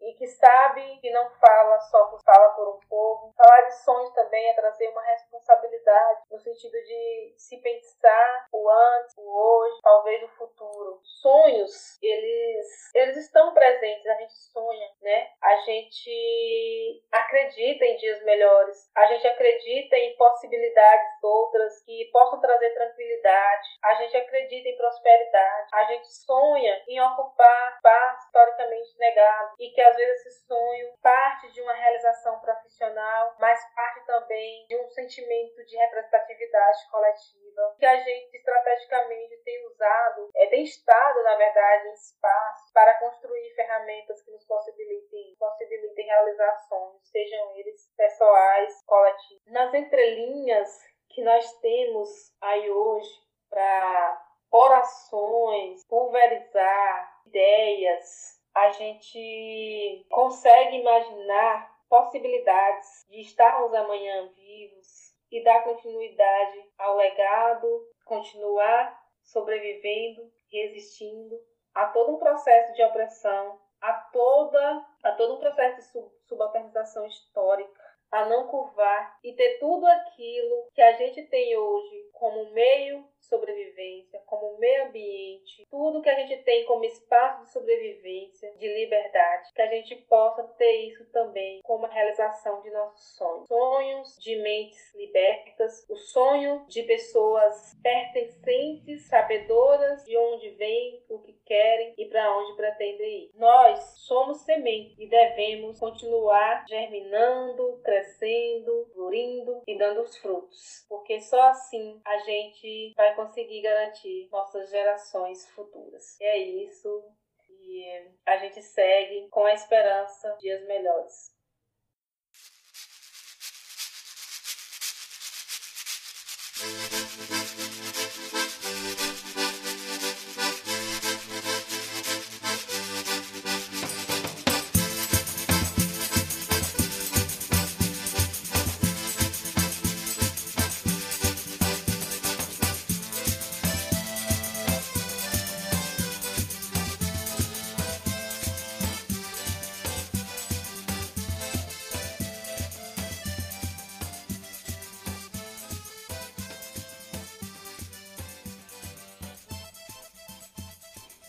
e 0.01 0.15
que 0.15 0.27
sabe 0.27 0.99
que 1.01 1.11
não 1.11 1.31
fala 1.31 1.81
só 1.81 2.19
fala 2.25 2.51
por 2.51 2.77
um 2.77 2.81
povo. 2.89 3.33
Falar 3.37 3.63
de 3.63 3.83
sonhos 3.83 4.13
também 4.13 4.49
é 4.51 4.55
trazer 4.55 4.89
uma 4.89 5.03
responsabilidade 5.03 6.21
no 6.31 6.39
sentido 6.39 6.73
de 6.73 7.35
se 7.37 7.57
pensar 7.59 8.47
o 8.53 8.69
antes, 8.69 9.17
o 9.17 9.23
hoje, 9.23 9.81
talvez 9.83 10.23
o 10.23 10.29
futuro. 10.29 11.01
Sonhos, 11.21 11.99
eles 12.03 12.91
eles 12.95 13.17
estão 13.17 13.55
presentes, 13.55 14.07
a 14.07 14.15
gente 14.15 14.35
sonha, 14.53 14.91
né? 15.01 15.31
A 15.43 15.57
gente 15.57 17.03
acredita 17.13 17.85
em 17.85 17.97
dias 17.97 18.23
melhores, 18.25 18.91
a 18.97 19.07
gente 19.07 19.27
acredita 19.27 19.97
em 19.97 20.17
possibilidades 20.17 21.23
outras 21.23 21.83
que 21.85 22.11
possam 22.13 22.41
trazer 22.41 22.71
tranquilidade, 22.75 23.69
a 23.83 23.95
gente 23.95 24.17
acredita 24.17 24.69
em 24.69 24.77
prosperidade, 24.77 25.69
a 25.73 25.85
gente 25.85 26.07
sonha 26.13 26.83
em 26.89 27.01
ocupar 27.01 27.75
espaços 27.77 28.25
historicamente 28.25 28.99
negados 28.99 29.52
e 29.59 29.71
que 29.71 29.81
às 29.81 29.97
vezes 29.97 30.27
esse 30.27 30.47
sonho 30.47 30.95
parte 31.03 31.51
de 31.53 31.61
uma 31.61 31.73
realização 31.73 32.41
profissional, 32.41 33.35
mas 33.39 33.59
parte 33.75 34.05
também 34.07 34.67
de 34.67 34.77
um 34.77 34.89
sentimento 34.91 35.65
de 35.65 35.77
representatividade 35.77 36.91
coletiva 36.91 37.77
que 37.79 37.87
a 37.87 37.97
gente 37.97 38.37
estrategicamente 38.37 39.37
tem 39.45 39.67
usado, 39.67 40.31
é, 40.37 40.47
tem 40.47 40.63
estado, 40.63 41.23
na 41.23 41.37
verdade, 41.37 41.89
em 41.89 41.93
espaços 41.93 42.73
para 42.73 42.99
construir 42.99 43.55
ferramentas 43.55 44.23
que 44.23 44.31
nos 44.31 44.45
possibilitem, 44.47 45.37
possibilitem 45.39 46.07
realizar 46.07 46.59
sonhos, 46.69 47.09
sejam 47.11 47.57
eles 47.57 47.93
pessoais, 47.97 48.83
coletivos. 48.87 49.43
Nas 49.47 49.75
entrelinhas 49.75 50.69
que 51.11 51.23
nós 51.23 51.53
temos 51.61 52.09
aí 52.41 52.71
hoje 52.71 53.11
para 53.51 54.23
orações, 54.51 55.87
pulverizar 55.87 57.23
ideias, 57.27 58.42
a 58.55 58.71
gente 58.73 60.07
consegue 60.11 60.77
imaginar 60.77 61.73
possibilidades 61.89 63.07
de 63.11 63.21
estarmos 63.21 63.73
amanhã 63.75 64.29
vivos 64.35 65.15
e 65.31 65.43
dar 65.43 65.65
continuidade 65.65 66.71
ao 66.79 66.97
legado, 66.97 67.87
continuar 68.05 69.01
sobrevivendo, 69.23 70.31
resistindo 70.51 71.39
a 71.75 71.87
todo 71.87 72.15
um 72.15 72.19
processo 72.19 72.75
de 72.75 72.83
opressão, 72.83 73.59
a 73.81 73.93
toda 73.93 74.87
a 75.03 75.13
todo 75.13 75.35
um 75.35 75.39
processo 75.39 75.77
de 75.77 75.85
sub 75.85 76.13
subalternização 76.29 77.07
histórica, 77.07 77.83
a 78.11 78.27
não 78.27 78.47
curvar 78.47 79.19
e 79.25 79.35
ter 79.35 79.59
tudo 79.59 79.87
aquilo 79.87 80.69
que 80.75 80.83
a 80.83 80.93
gente 80.93 81.23
tem 81.29 81.57
hoje 81.57 82.11
como 82.23 82.53
meio 82.53 83.05
de 83.19 83.27
sobrevivência, 83.27 84.21
como 84.27 84.57
meio 84.57 84.87
ambiente, 84.87 85.67
tudo 85.69 86.01
que 86.01 86.09
a 86.09 86.15
gente 86.15 86.41
tem 86.45 86.65
como 86.67 86.85
espaço 86.85 87.43
de 87.43 87.53
sobrevivência, 87.53 88.53
de 88.59 88.69
liberdade, 88.69 89.53
que 89.53 89.61
a 89.61 89.67
gente 89.67 89.97
possa 90.09 90.45
ter 90.57 90.87
isso 90.87 91.05
também 91.07 91.61
como 91.65 91.85
a 91.85 91.89
realização 91.89 92.63
de 92.63 92.71
nossos 92.71 93.17
sonhos. 93.17 93.49
Sonhos 93.49 94.17
de 94.21 94.37
mentes 94.37 94.95
libertas, 94.95 95.85
o 95.91 95.97
sonho 95.97 96.65
de 96.69 96.85
pessoas 96.85 97.77
pertencentes, 97.83 99.09
sabedoras 99.09 100.05
de 100.05 100.17
onde 100.17 100.51
vêm, 100.51 101.03
o 101.09 101.19
que 101.19 101.33
querem 101.45 101.95
e 101.99 102.07
para 102.07 102.39
onde 102.39 102.57
pretendem 102.57 103.25
ir. 103.25 103.31
Nós 103.35 103.81
somos 104.07 104.43
semente 104.43 104.95
e 104.97 105.09
devemos 105.09 105.81
continuar 105.81 106.65
germinando, 106.69 107.81
crescendo, 107.83 108.89
florindo 108.95 109.63
e 109.67 109.77
dando 109.77 110.03
os 110.03 110.17
frutos, 110.19 110.87
porque 110.89 111.21
só 111.21 111.49
assim 111.49 112.01
a 112.05 112.12
gente 112.19 112.93
vai 112.97 113.15
conseguir 113.15 113.63
garantir 113.63 114.29
nossas 114.31 114.71
gerações 114.71 115.49
futuras. 115.51 116.19
E 116.21 116.25
é 116.25 116.39
isso. 116.39 117.05
E 117.49 118.11
a 118.27 118.37
gente 118.39 118.63
segue 118.63 119.29
com 119.29 119.45
a 119.45 119.55
esperança 119.55 120.33
de 120.35 120.41
dias 120.41 120.67
melhores. 120.67 121.33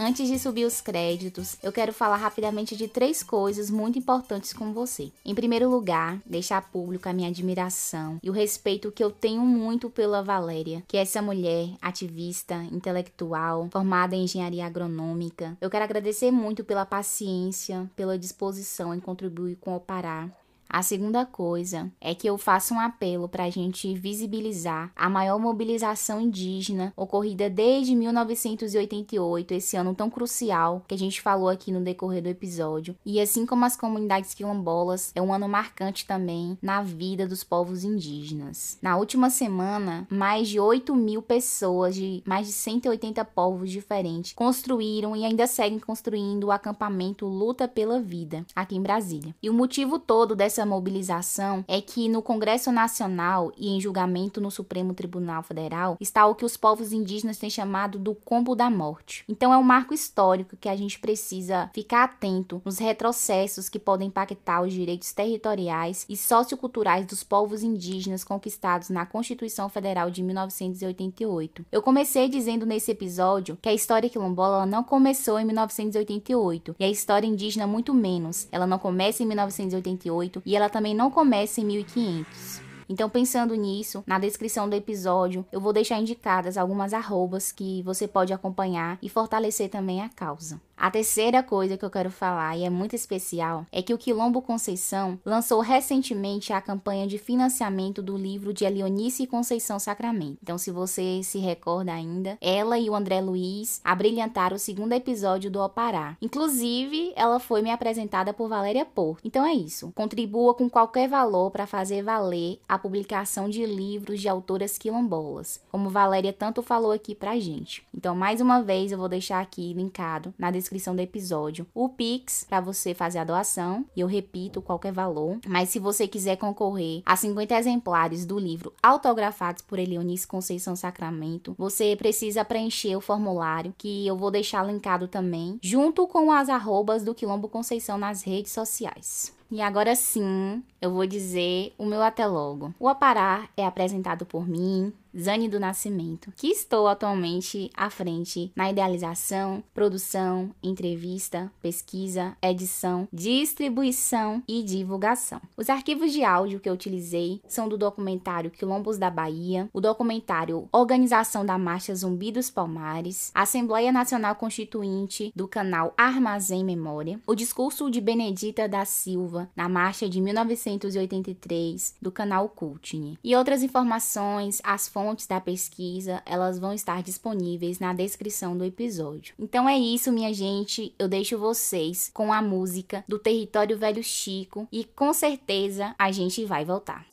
Antes 0.05 0.27
de 0.27 0.37
subir 0.37 0.65
os 0.65 0.81
créditos, 0.81 1.55
eu 1.63 1.71
quero 1.71 1.93
falar 1.93 2.17
rapidamente 2.17 2.75
de 2.75 2.89
três 2.89 3.23
coisas 3.23 3.69
muito 3.69 3.97
importantes 3.97 4.51
com 4.51 4.73
você. 4.73 5.13
Em 5.23 5.33
primeiro 5.33 5.69
lugar, 5.69 6.19
deixar 6.25 6.61
público 6.69 7.07
a 7.07 7.13
minha 7.13 7.29
admiração 7.29 8.19
e 8.21 8.29
o 8.29 8.33
respeito 8.33 8.91
que 8.91 9.01
eu 9.01 9.09
tenho 9.09 9.41
muito 9.43 9.89
pela 9.89 10.21
Valéria, 10.21 10.83
que 10.89 10.97
é 10.97 11.01
essa 11.03 11.21
mulher 11.21 11.69
ativista, 11.81 12.55
intelectual, 12.69 13.69
formada 13.71 14.13
em 14.13 14.25
engenharia 14.25 14.65
agronômica. 14.65 15.57
Eu 15.61 15.69
quero 15.69 15.85
agradecer 15.85 16.31
muito 16.31 16.65
pela 16.65 16.85
paciência, 16.85 17.89
pela 17.95 18.19
disposição 18.19 18.93
em 18.93 18.99
contribuir 18.99 19.55
com 19.55 19.73
o 19.73 19.79
Pará 19.79 20.29
a 20.73 20.81
segunda 20.81 21.23
coisa 21.23 21.91
é 22.01 22.15
que 22.15 22.27
eu 22.27 22.35
faço 22.35 22.73
um 22.73 22.79
apelo 22.79 23.29
para 23.29 23.43
a 23.43 23.49
gente 23.51 23.93
visibilizar 23.93 24.91
a 24.95 25.07
maior 25.07 25.37
mobilização 25.37 26.19
indígena 26.19 26.91
ocorrida 26.97 27.47
desde 27.47 27.95
1988, 27.95 29.53
esse 29.53 29.77
ano 29.77 29.93
tão 29.93 30.09
crucial 30.09 30.83
que 30.87 30.95
a 30.95 30.97
gente 30.97 31.21
falou 31.21 31.47
aqui 31.47 31.71
no 31.71 31.79
decorrer 31.79 32.23
do 32.23 32.29
episódio. 32.29 32.95
E 33.05 33.21
assim 33.21 33.45
como 33.45 33.65
as 33.65 33.75
comunidades 33.75 34.33
quilombolas, 34.33 35.11
é 35.13 35.21
um 35.21 35.31
ano 35.31 35.47
marcante 35.47 36.07
também 36.07 36.57
na 36.59 36.81
vida 36.81 37.27
dos 37.27 37.43
povos 37.43 37.83
indígenas. 37.83 38.79
Na 38.81 38.97
última 38.97 39.29
semana, 39.29 40.07
mais 40.09 40.49
de 40.49 40.59
8 40.59 40.95
mil 40.95 41.21
pessoas 41.21 41.93
de 41.93 42.23
mais 42.25 42.47
de 42.47 42.53
180 42.53 43.23
povos 43.25 43.69
diferentes 43.69 44.33
construíram 44.33 45.15
e 45.15 45.23
ainda 45.23 45.45
seguem 45.45 45.77
construindo 45.77 46.45
o 46.45 46.51
acampamento 46.51 47.27
Luta 47.27 47.67
pela 47.67 48.01
Vida 48.01 48.43
aqui 48.55 48.75
em 48.75 48.81
Brasília. 48.81 49.35
E 49.39 49.51
o 49.51 49.53
motivo 49.53 49.99
todo 49.99 50.35
dessa 50.35 50.62
essa 50.63 50.65
mobilização 50.65 51.65
é 51.67 51.81
que 51.81 52.07
no 52.07 52.21
Congresso 52.21 52.71
Nacional 52.71 53.51
e 53.57 53.69
em 53.69 53.81
julgamento 53.81 54.39
no 54.39 54.49
Supremo 54.49 54.93
Tribunal 54.93 55.43
Federal 55.43 55.97
está 55.99 56.25
o 56.25 56.33
que 56.33 56.45
os 56.45 56.55
povos 56.55 56.93
indígenas 56.93 57.37
têm 57.37 57.49
chamado 57.49 57.99
do 57.99 58.15
combo 58.15 58.55
da 58.55 58.69
morte. 58.69 59.25
Então 59.27 59.53
é 59.53 59.57
um 59.57 59.63
marco 59.63 59.93
histórico 59.93 60.55
que 60.55 60.69
a 60.69 60.75
gente 60.75 60.99
precisa 60.99 61.69
ficar 61.73 62.05
atento 62.05 62.61
nos 62.63 62.77
retrocessos 62.77 63.67
que 63.67 63.77
podem 63.77 64.07
impactar 64.07 64.61
os 64.61 64.71
direitos 64.71 65.11
territoriais 65.11 66.05
e 66.07 66.15
socioculturais 66.15 67.05
dos 67.05 67.23
povos 67.23 67.61
indígenas 67.61 68.23
conquistados 68.23 68.89
na 68.89 69.05
Constituição 69.05 69.67
Federal 69.67 70.09
de 70.09 70.23
1988. 70.23 71.65
Eu 71.71 71.81
comecei 71.81 72.29
dizendo 72.29 72.65
nesse 72.65 72.91
episódio 72.91 73.57
que 73.61 73.67
a 73.69 73.73
história 73.73 74.09
quilombola 74.09 74.65
não 74.65 74.83
começou 74.83 75.37
em 75.39 75.45
1988 75.45 76.75
e 76.79 76.85
a 76.85 76.89
história 76.89 77.27
indígena 77.27 77.67
muito 77.67 77.93
menos. 77.93 78.47
Ela 78.51 78.65
não 78.65 78.79
começa 78.79 79.23
em 79.23 79.25
1988 79.25 80.41
e 80.45 80.52
ela 80.55 80.69
também 80.69 80.95
não 80.95 81.11
começa 81.11 81.61
em 81.61 81.65
1500. 81.65 82.61
Então, 82.87 83.09
pensando 83.09 83.55
nisso, 83.55 84.03
na 84.05 84.19
descrição 84.19 84.69
do 84.69 84.75
episódio, 84.75 85.45
eu 85.51 85.59
vou 85.59 85.73
deixar 85.73 85.99
indicadas 85.99 86.57
algumas 86.57 86.93
arrobas 86.93 87.51
que 87.51 87.81
você 87.83 88.07
pode 88.07 88.33
acompanhar 88.33 88.97
e 89.01 89.09
fortalecer 89.09 89.69
também 89.69 90.01
a 90.01 90.09
causa. 90.09 90.61
A 90.83 90.91
terceira 90.91 91.41
coisa 91.41 91.77
que 91.77 91.85
eu 91.85 91.89
quero 91.89 92.11
falar, 92.11 92.57
e 92.57 92.65
é 92.65 92.69
muito 92.69 92.93
especial, 92.93 93.65
é 93.71 93.81
que 93.81 93.93
o 93.93 93.97
Quilombo 93.97 94.41
Conceição 94.41 95.17
lançou 95.23 95.61
recentemente 95.61 96.51
a 96.51 96.59
campanha 96.59 97.07
de 97.07 97.17
financiamento 97.17 98.01
do 98.01 98.17
livro 98.17 98.53
de 98.53 98.65
Elionice 98.65 99.25
Conceição 99.25 99.79
Sacramento. 99.79 100.39
Então, 100.43 100.57
se 100.57 100.71
você 100.71 101.21
se 101.23 101.39
recorda 101.39 101.93
ainda, 101.93 102.37
ela 102.41 102.77
e 102.77 102.89
o 102.89 102.95
André 102.95 103.21
Luiz 103.21 103.79
abrilhantaram 103.81 104.57
o 104.57 104.59
segundo 104.59 104.91
episódio 104.91 105.49
do 105.49 105.61
Opará. 105.61 106.17
Inclusive, 106.21 107.13
ela 107.15 107.39
foi 107.39 107.61
me 107.61 107.71
apresentada 107.71 108.33
por 108.33 108.49
Valéria 108.49 108.83
Porto. 108.83 109.21
Então 109.23 109.45
é 109.45 109.53
isso. 109.53 109.89
Contribua 109.95 110.53
com 110.53 110.69
qualquer 110.69 111.07
valor 111.07 111.49
para 111.49 111.65
fazer 111.65 112.03
valer 112.03 112.59
a 112.67 112.77
publicação 112.77 113.49
de 113.49 113.65
livros 113.65 114.19
de 114.19 114.27
autoras 114.27 114.77
quilombolas, 114.77 115.61
como 115.71 115.89
Valéria 115.89 116.33
tanto 116.33 116.61
falou 116.61 116.91
aqui 116.91 117.15
pra 117.15 117.39
gente. 117.39 117.87
Então, 117.95 118.13
mais 118.13 118.41
uma 118.41 118.61
vez, 118.61 118.91
eu 118.91 118.97
vou 118.97 119.07
deixar 119.07 119.39
aqui 119.39 119.71
linkado 119.71 120.33
na 120.37 120.51
descrição 120.51 120.72
descrição 120.73 120.95
do 120.95 121.01
episódio 121.01 121.65
o 121.73 121.87
Pix 121.87 122.45
para 122.47 122.59
você 122.59 122.93
fazer 122.93 123.19
a 123.19 123.23
doação, 123.23 123.85
e 123.95 124.01
eu 124.01 124.07
repito 124.07 124.61
qualquer 124.61 124.91
valor. 124.91 125.39
Mas 125.47 125.69
se 125.69 125.79
você 125.79 126.07
quiser 126.07 126.35
concorrer 126.35 127.01
a 127.05 127.15
50 127.15 127.57
exemplares 127.57 128.25
do 128.25 128.37
livro 128.37 128.73
autografados 128.81 129.61
por 129.61 129.79
Eleonice 129.79 130.27
Conceição 130.27 130.75
Sacramento, 130.75 131.55
você 131.57 131.95
precisa 131.95 132.43
preencher 132.43 132.95
o 132.95 133.01
formulário 133.01 133.73
que 133.77 134.05
eu 134.05 134.17
vou 134.17 134.31
deixar 134.31 134.65
linkado 134.65 135.07
também, 135.07 135.59
junto 135.61 136.07
com 136.07 136.31
as 136.31 136.49
arrobas 136.49 137.03
do 137.03 137.15
Quilombo 137.15 137.47
Conceição 137.47 137.97
nas 137.97 138.23
redes 138.23 138.51
sociais. 138.51 139.33
E 139.53 139.61
agora 139.61 139.95
sim, 139.95 140.63
eu 140.81 140.89
vou 140.89 141.05
dizer 141.05 141.75
o 141.77 141.85
meu 141.85 142.01
até 142.01 142.25
logo. 142.25 142.73
O 142.79 142.89
Aparar 142.89 143.51
é 143.55 143.63
apresentado 143.63 144.25
por 144.25 144.47
mim, 144.47 144.91
Zane 145.15 145.47
do 145.47 145.59
Nascimento, 145.59 146.33
que 146.35 146.47
estou 146.47 146.87
atualmente 146.87 147.69
à 147.75 147.87
frente 147.91 148.51
na 148.55 148.71
idealização, 148.71 149.63
produção, 149.73 150.49
entrevista, 150.63 151.51
pesquisa, 151.61 152.35
edição, 152.41 153.07
distribuição 153.13 154.41
e 154.47 154.63
divulgação. 154.63 155.39
Os 155.55 155.69
arquivos 155.69 156.11
de 156.11 156.23
áudio 156.23 156.59
que 156.59 156.67
eu 156.67 156.73
utilizei 156.73 157.39
são 157.47 157.69
do 157.69 157.77
documentário 157.77 158.49
Quilombos 158.49 158.97
da 158.97 159.11
Bahia, 159.11 159.69
o 159.71 159.79
documentário 159.79 160.67
Organização 160.71 161.45
da 161.45 161.59
Marcha 161.59 161.93
Zumbi 161.93 162.31
dos 162.31 162.49
Palmares, 162.49 163.31
Assembleia 163.35 163.91
Nacional 163.91 164.35
Constituinte 164.35 165.31
do 165.35 165.47
canal 165.47 165.93
Armazém 165.95 166.65
Memória, 166.65 167.21
o 167.27 167.35
discurso 167.35 167.91
de 167.91 168.01
Benedita 168.01 168.67
da 168.67 168.83
Silva 168.83 169.42
na 169.55 169.67
marcha 169.67 170.07
de 170.07 170.19
1983 170.21 171.95
do 172.01 172.11
canal 172.11 172.49
Cultine 172.49 173.17
e 173.23 173.35
outras 173.35 173.63
informações, 173.63 174.61
as 174.63 174.87
fontes 174.87 175.27
da 175.27 175.39
pesquisa, 175.39 176.21
elas 176.25 176.59
vão 176.59 176.73
estar 176.73 177.01
disponíveis 177.01 177.79
na 177.79 177.93
descrição 177.93 178.57
do 178.57 178.63
episódio. 178.63 179.35
Então 179.39 179.67
é 179.67 179.77
isso, 179.77 180.11
minha 180.11 180.33
gente. 180.33 180.93
Eu 180.97 181.07
deixo 181.07 181.37
vocês 181.37 182.09
com 182.13 182.31
a 182.31 182.41
música 182.41 183.03
do 183.07 183.19
Território 183.19 183.77
Velho 183.77 184.03
Chico 184.03 184.67
e 184.71 184.83
com 184.83 185.13
certeza 185.13 185.95
a 185.97 186.11
gente 186.11 186.45
vai 186.45 186.65
voltar. 186.65 187.05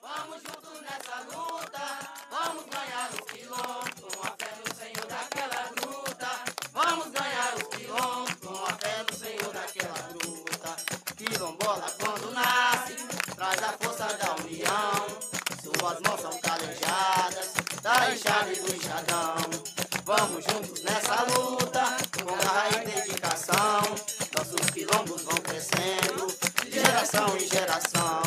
Vamos 0.00 0.42
juntos 0.42 0.67
Quilombola 11.68 11.92
quando 12.00 12.32
nasce, 12.32 12.96
traz 13.36 13.62
a 13.62 13.74
força 13.78 14.04
da 14.16 14.36
união. 14.42 15.06
Suas 15.62 16.00
mãos 16.00 16.20
são 16.22 16.40
calejadas 16.40 17.52
da 17.82 18.10
enxada 18.10 18.50
e 18.50 18.60
do 18.60 18.74
enxadão. 18.74 19.36
Vamos 20.06 20.44
juntos 20.44 20.82
nessa 20.82 21.24
luta, 21.24 21.96
com 22.16 22.36
garra 22.38 22.68
e 22.70 22.86
dedicação. 22.86 23.82
Nossos 24.34 24.70
quilombos 24.70 25.22
vão 25.24 25.36
crescendo, 25.42 26.34
de 26.64 26.70
geração 26.70 27.36
em 27.36 27.46
geração. 27.46 28.22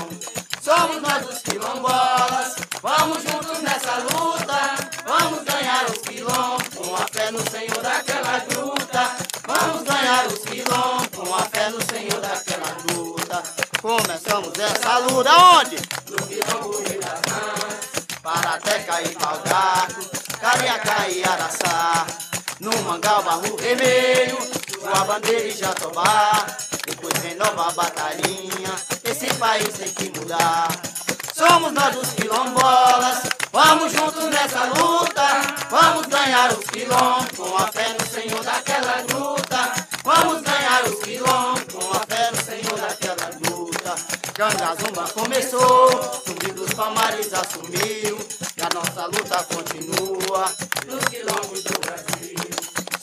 Somos 0.62 1.02
nós 1.02 1.28
os 1.28 1.42
quilombolas, 1.42 2.56
vamos 2.80 3.24
juntos 3.24 3.60
nessa 3.64 3.98
luta. 3.98 4.92
Vamos 5.08 5.44
ganhar 5.46 5.86
os 5.90 5.98
quilombos, 5.98 6.68
com 6.76 6.96
a 6.96 7.08
fé 7.12 7.32
no 7.32 7.42
Senhor 7.50 7.82
daquela 7.82 8.38
gruta. 8.40 9.16
Vamos 9.48 9.84
ganhar 9.84 10.28
os 10.28 10.41
luta 15.12 15.32
onde? 15.60 15.76
No 16.10 16.28
quilombo 16.28 16.78
Rãs, 17.28 18.22
Parateca 18.24 19.02
e 19.02 19.10
Palgaco, 19.10 20.02
Cariacá 20.40 21.10
e 21.10 21.24
Araçá. 21.24 22.08
No 22.60 22.72
Mangal, 22.84 23.24
Barro 23.24 23.58
Vermelho, 23.58 24.38
sua 24.80 25.04
bandeira 25.06 25.48
e 25.48 25.52
Jatobá. 25.52 26.46
Depois 26.86 27.14
vem 27.20 27.36
Nova 27.36 27.72
Batalhinha, 27.72 28.74
esse 29.04 29.28
país 29.36 29.68
tem 29.74 29.90
que 29.90 30.20
mudar. 30.20 30.70
Somos 31.36 31.74
nós 31.74 31.96
os 31.96 32.14
quilombolas, 32.14 33.24
vamos 33.52 33.92
juntos 33.92 34.26
nessa 34.26 34.66
luta. 34.66 35.22
Vamos 35.70 36.06
ganhar 36.08 36.52
os 36.52 36.66
quilombos, 36.66 37.38
com 37.38 37.58
a 37.58 37.68
fé 37.68 37.96
no 38.00 38.06
Senhor 38.06 38.44
daquela 38.44 39.02
luta. 39.12 39.74
Vamos 40.04 40.42
ganhar 40.42 40.84
os 40.84 41.00
quilombos, 41.00 41.61
Canga 44.34 44.76
Zumba 44.76 45.08
começou, 45.14 45.90
Zumbi 46.26 46.52
dos 46.54 46.74
Palmares 46.74 47.34
assumiu. 47.34 48.18
E 48.56 48.62
a 48.62 48.70
nossa 48.74 49.06
luta 49.08 49.44
continua 49.44 50.46
nos 50.88 51.04
quilombos 51.06 51.64
do 51.64 51.80
Brasil. 51.82 52.36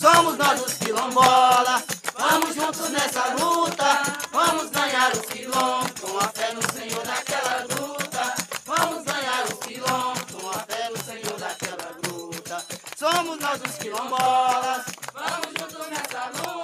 Somos 0.01 0.39
nós 0.39 0.61
os 0.65 0.75
quilombolas, 0.75 1.83
vamos 2.17 2.55
juntos 2.55 2.89
nessa 2.91 3.35
luta. 3.35 4.03
Vamos 4.33 4.71
ganhar 4.71 5.13
os 5.13 5.21
quilombos, 5.27 6.01
com 6.01 6.19
a 6.19 6.29
fé 6.29 6.53
no 6.55 6.73
Senhor 6.73 7.05
daquela 7.05 7.67
luta. 7.75 8.35
Vamos 8.65 9.05
ganhar 9.05 9.45
os 9.45 9.59
quilombos, 9.59 10.23
com 10.33 10.49
a 10.49 10.61
fé 10.61 10.91
no 10.91 11.05
Senhor 11.05 11.39
daquela 11.39 11.91
luta. 12.07 12.65
Somos 12.97 13.39
nós 13.39 13.61
os 13.67 13.77
quilombolas, 13.77 14.85
vamos 15.13 15.49
juntos 15.59 15.89
nessa 15.91 16.31
luta. 16.37 16.59